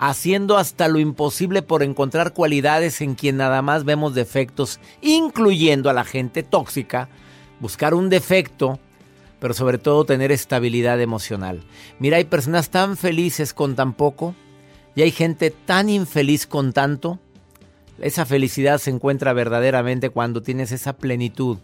haciendo 0.00 0.58
hasta 0.58 0.88
lo 0.88 0.98
imposible 0.98 1.62
por 1.62 1.84
encontrar 1.84 2.32
cualidades 2.32 3.00
en 3.02 3.14
quien 3.14 3.36
nada 3.36 3.62
más 3.62 3.84
vemos 3.84 4.16
defectos, 4.16 4.80
incluyendo 5.00 5.88
a 5.90 5.92
la 5.92 6.02
gente 6.02 6.42
tóxica, 6.42 7.08
buscar 7.60 7.94
un 7.94 8.08
defecto, 8.08 8.80
pero 9.38 9.54
sobre 9.54 9.78
todo 9.78 10.04
tener 10.04 10.32
estabilidad 10.32 11.00
emocional. 11.00 11.62
Mira, 12.00 12.16
hay 12.16 12.24
personas 12.24 12.70
tan 12.70 12.96
felices 12.96 13.54
con 13.54 13.76
tan 13.76 13.92
poco 13.92 14.34
y 14.96 15.02
hay 15.02 15.12
gente 15.12 15.52
tan 15.52 15.88
infeliz 15.88 16.48
con 16.48 16.72
tanto. 16.72 17.20
Esa 18.00 18.24
felicidad 18.24 18.78
se 18.78 18.90
encuentra 18.90 19.32
verdaderamente 19.32 20.08
cuando 20.08 20.42
tienes 20.42 20.72
esa 20.72 20.94
plenitud, 20.94 21.58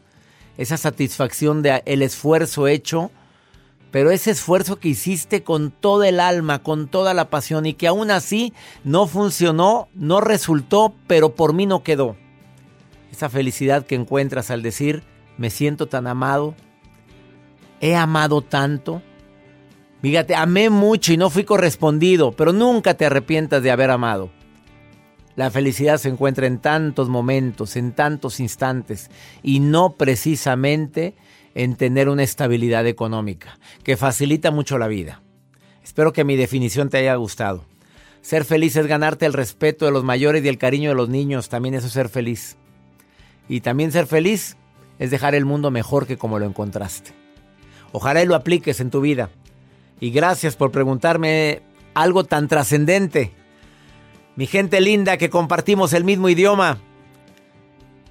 esa 0.59 0.77
satisfacción 0.77 1.63
de 1.63 1.83
el 1.87 2.03
esfuerzo 2.03 2.69
hecho, 2.69 3.11
pero 3.91 4.11
ese 4.11 4.33
esfuerzo 4.33 4.79
que 4.79 4.89
hiciste 4.89 5.43
con 5.43 5.71
toda 5.71 6.09
el 6.09 6.21
alma, 6.21 6.63
con 6.63 6.89
toda 6.89 7.15
la 7.15 7.31
pasión 7.31 7.65
y 7.65 7.73
que 7.73 7.87
aún 7.87 8.11
así 8.11 8.53
no 8.85 9.07
funcionó, 9.07 9.89
no 9.95 10.21
resultó, 10.21 10.95
pero 11.07 11.35
por 11.35 11.55
mí 11.55 11.65
no 11.65 11.83
quedó. 11.83 12.17
Esa 13.11 13.31
felicidad 13.31 13.87
que 13.87 13.95
encuentras 13.95 14.51
al 14.51 14.63
decir, 14.63 15.05
me 15.39 15.49
siento 15.49 15.87
tan 15.87 16.07
amado, 16.07 16.55
he 17.81 17.97
amado 17.97 18.43
tanto. 18.43 19.01
Fíjate, 20.03 20.35
amé 20.35 20.69
mucho 20.69 21.15
y 21.15 21.17
no 21.17 21.31
fui 21.31 21.45
correspondido, 21.45 22.33
pero 22.33 22.53
nunca 22.53 22.93
te 22.93 23.07
arrepientas 23.07 23.63
de 23.63 23.71
haber 23.71 23.91
amado. 23.91 24.31
La 25.37 25.51
felicidad 25.51 25.99
se 25.99 26.09
encuentra 26.09 26.47
en 26.47 26.59
tantos 26.59 27.11
momentos, 27.11 27.77
en 27.77 27.93
tantos 27.93 28.41
instantes, 28.41 29.11
y 29.43 29.61
no 29.61 29.93
precisamente 29.93 31.15
en 31.55 31.77
tener 31.77 32.09
una 32.09 32.23
estabilidad 32.23 32.87
económica, 32.87 33.59
que 33.85 33.97
facilita 33.97 34.51
mucho 34.51 34.79
la 34.79 34.89
vida. 34.89 35.23
Espero 35.85 36.13
que 36.13 36.25
mi 36.25 36.37
definición 36.37 36.89
te 36.89 36.99
haya 36.99 37.15
gustado. 37.15 37.65
Ser 38.23 38.45
feliz 38.45 38.77
es 38.77 38.87
ganarte 38.87 39.25
el 39.25 39.35
respeto 39.35 39.85
de 39.85 39.93
los 39.93 40.05
mayores 40.05 40.45
y 40.45 40.49
el 40.49 40.59
cariño 40.59 40.91
de 40.91 40.97
los 40.97 41.09
niños, 41.09 41.49
también 41.49 41.75
eso 41.75 41.87
es 41.87 41.93
ser 41.93 42.09
feliz. 42.09 42.57
Y 43.49 43.61
también 43.61 43.93
ser 43.93 44.07
feliz 44.07 44.57
es 44.99 45.11
dejar 45.11 45.35
el 45.35 45.45
mundo 45.45 45.71
mejor 45.71 46.07
que 46.07 46.17
como 46.17 46.39
lo 46.39 46.47
encontraste. 46.47 47.13
Ojalá 47.93 48.23
y 48.23 48.27
lo 48.27 48.35
apliques 48.35 48.81
en 48.81 48.91
tu 48.91 49.01
vida. 49.01 49.31
Y 50.01 50.11
gracias 50.11 50.57
por 50.57 50.73
preguntarme 50.73 51.63
algo 51.95 52.25
tan 52.25 52.49
trascendente. 52.49 53.33
Mi 54.37 54.47
gente 54.47 54.83
linda 54.83 55.17
que 55.17 55.31
compartimos 55.31 55.95
el 55.95 56.05
mismo 56.05 56.29
idioma. 56.29 56.79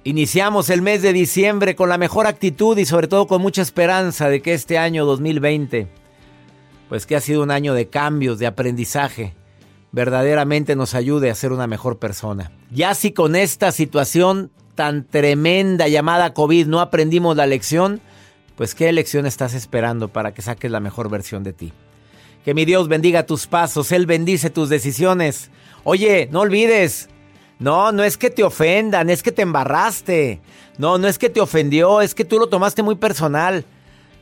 Iniciamos 0.02 0.70
el 0.70 0.82
mes 0.82 1.00
de 1.00 1.12
diciembre 1.12 1.76
con 1.76 1.88
la 1.88 1.98
mejor 1.98 2.26
actitud 2.26 2.76
y 2.78 2.84
sobre 2.84 3.06
todo 3.06 3.28
con 3.28 3.40
mucha 3.40 3.62
esperanza 3.62 4.28
de 4.28 4.42
que 4.42 4.52
este 4.52 4.76
año 4.76 5.06
2020, 5.06 5.86
pues 6.88 7.06
que 7.06 7.14
ha 7.14 7.20
sido 7.20 7.44
un 7.44 7.52
año 7.52 7.74
de 7.74 7.88
cambios, 7.88 8.40
de 8.40 8.48
aprendizaje, 8.48 9.34
verdaderamente 9.92 10.74
nos 10.74 10.94
ayude 10.94 11.30
a 11.30 11.34
ser 11.36 11.52
una 11.52 11.68
mejor 11.68 11.98
persona. 11.98 12.50
Ya 12.72 12.94
si 12.94 13.12
con 13.12 13.36
esta 13.36 13.70
situación 13.70 14.50
tan 14.74 15.04
tremenda 15.04 15.86
llamada 15.86 16.34
COVID 16.34 16.66
no 16.66 16.80
aprendimos 16.80 17.36
la 17.36 17.46
lección, 17.46 18.00
pues 18.56 18.74
qué 18.74 18.90
lección 18.92 19.26
estás 19.26 19.54
esperando 19.54 20.08
para 20.08 20.34
que 20.34 20.42
saques 20.42 20.72
la 20.72 20.80
mejor 20.80 21.08
versión 21.08 21.44
de 21.44 21.52
ti. 21.52 21.72
Que 22.44 22.52
mi 22.52 22.64
Dios 22.64 22.88
bendiga 22.88 23.26
tus 23.26 23.46
pasos, 23.46 23.92
Él 23.92 24.06
bendice 24.06 24.50
tus 24.50 24.68
decisiones. 24.68 25.50
Oye, 25.88 26.28
no 26.32 26.40
olvides, 26.40 27.08
no, 27.60 27.92
no 27.92 28.02
es 28.02 28.16
que 28.16 28.28
te 28.28 28.42
ofendan, 28.42 29.08
es 29.08 29.22
que 29.22 29.30
te 29.30 29.42
embarraste. 29.42 30.40
No, 30.78 30.98
no 30.98 31.06
es 31.06 31.16
que 31.16 31.30
te 31.30 31.40
ofendió, 31.40 32.00
es 32.00 32.12
que 32.12 32.24
tú 32.24 32.40
lo 32.40 32.48
tomaste 32.48 32.82
muy 32.82 32.96
personal. 32.96 33.64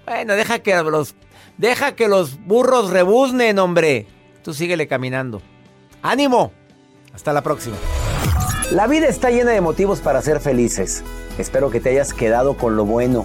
Bueno, 0.04 0.34
deja 0.34 0.58
que 0.58 0.74
los, 0.82 1.14
deja 1.56 1.96
que 1.96 2.06
los 2.06 2.38
burros 2.44 2.90
rebuznen, 2.90 3.58
hombre. 3.58 4.06
Tú 4.42 4.52
síguele 4.52 4.86
caminando. 4.86 5.40
¡Ánimo! 6.02 6.52
Hasta 7.14 7.32
la 7.32 7.40
próxima. 7.40 7.76
La 8.70 8.86
vida 8.86 9.06
está 9.06 9.30
llena 9.30 9.52
de 9.52 9.62
motivos 9.62 10.00
para 10.00 10.20
ser 10.20 10.40
felices. 10.40 11.02
Espero 11.38 11.70
que 11.70 11.80
te 11.80 11.88
hayas 11.88 12.12
quedado 12.12 12.58
con 12.58 12.76
lo 12.76 12.84
bueno 12.84 13.24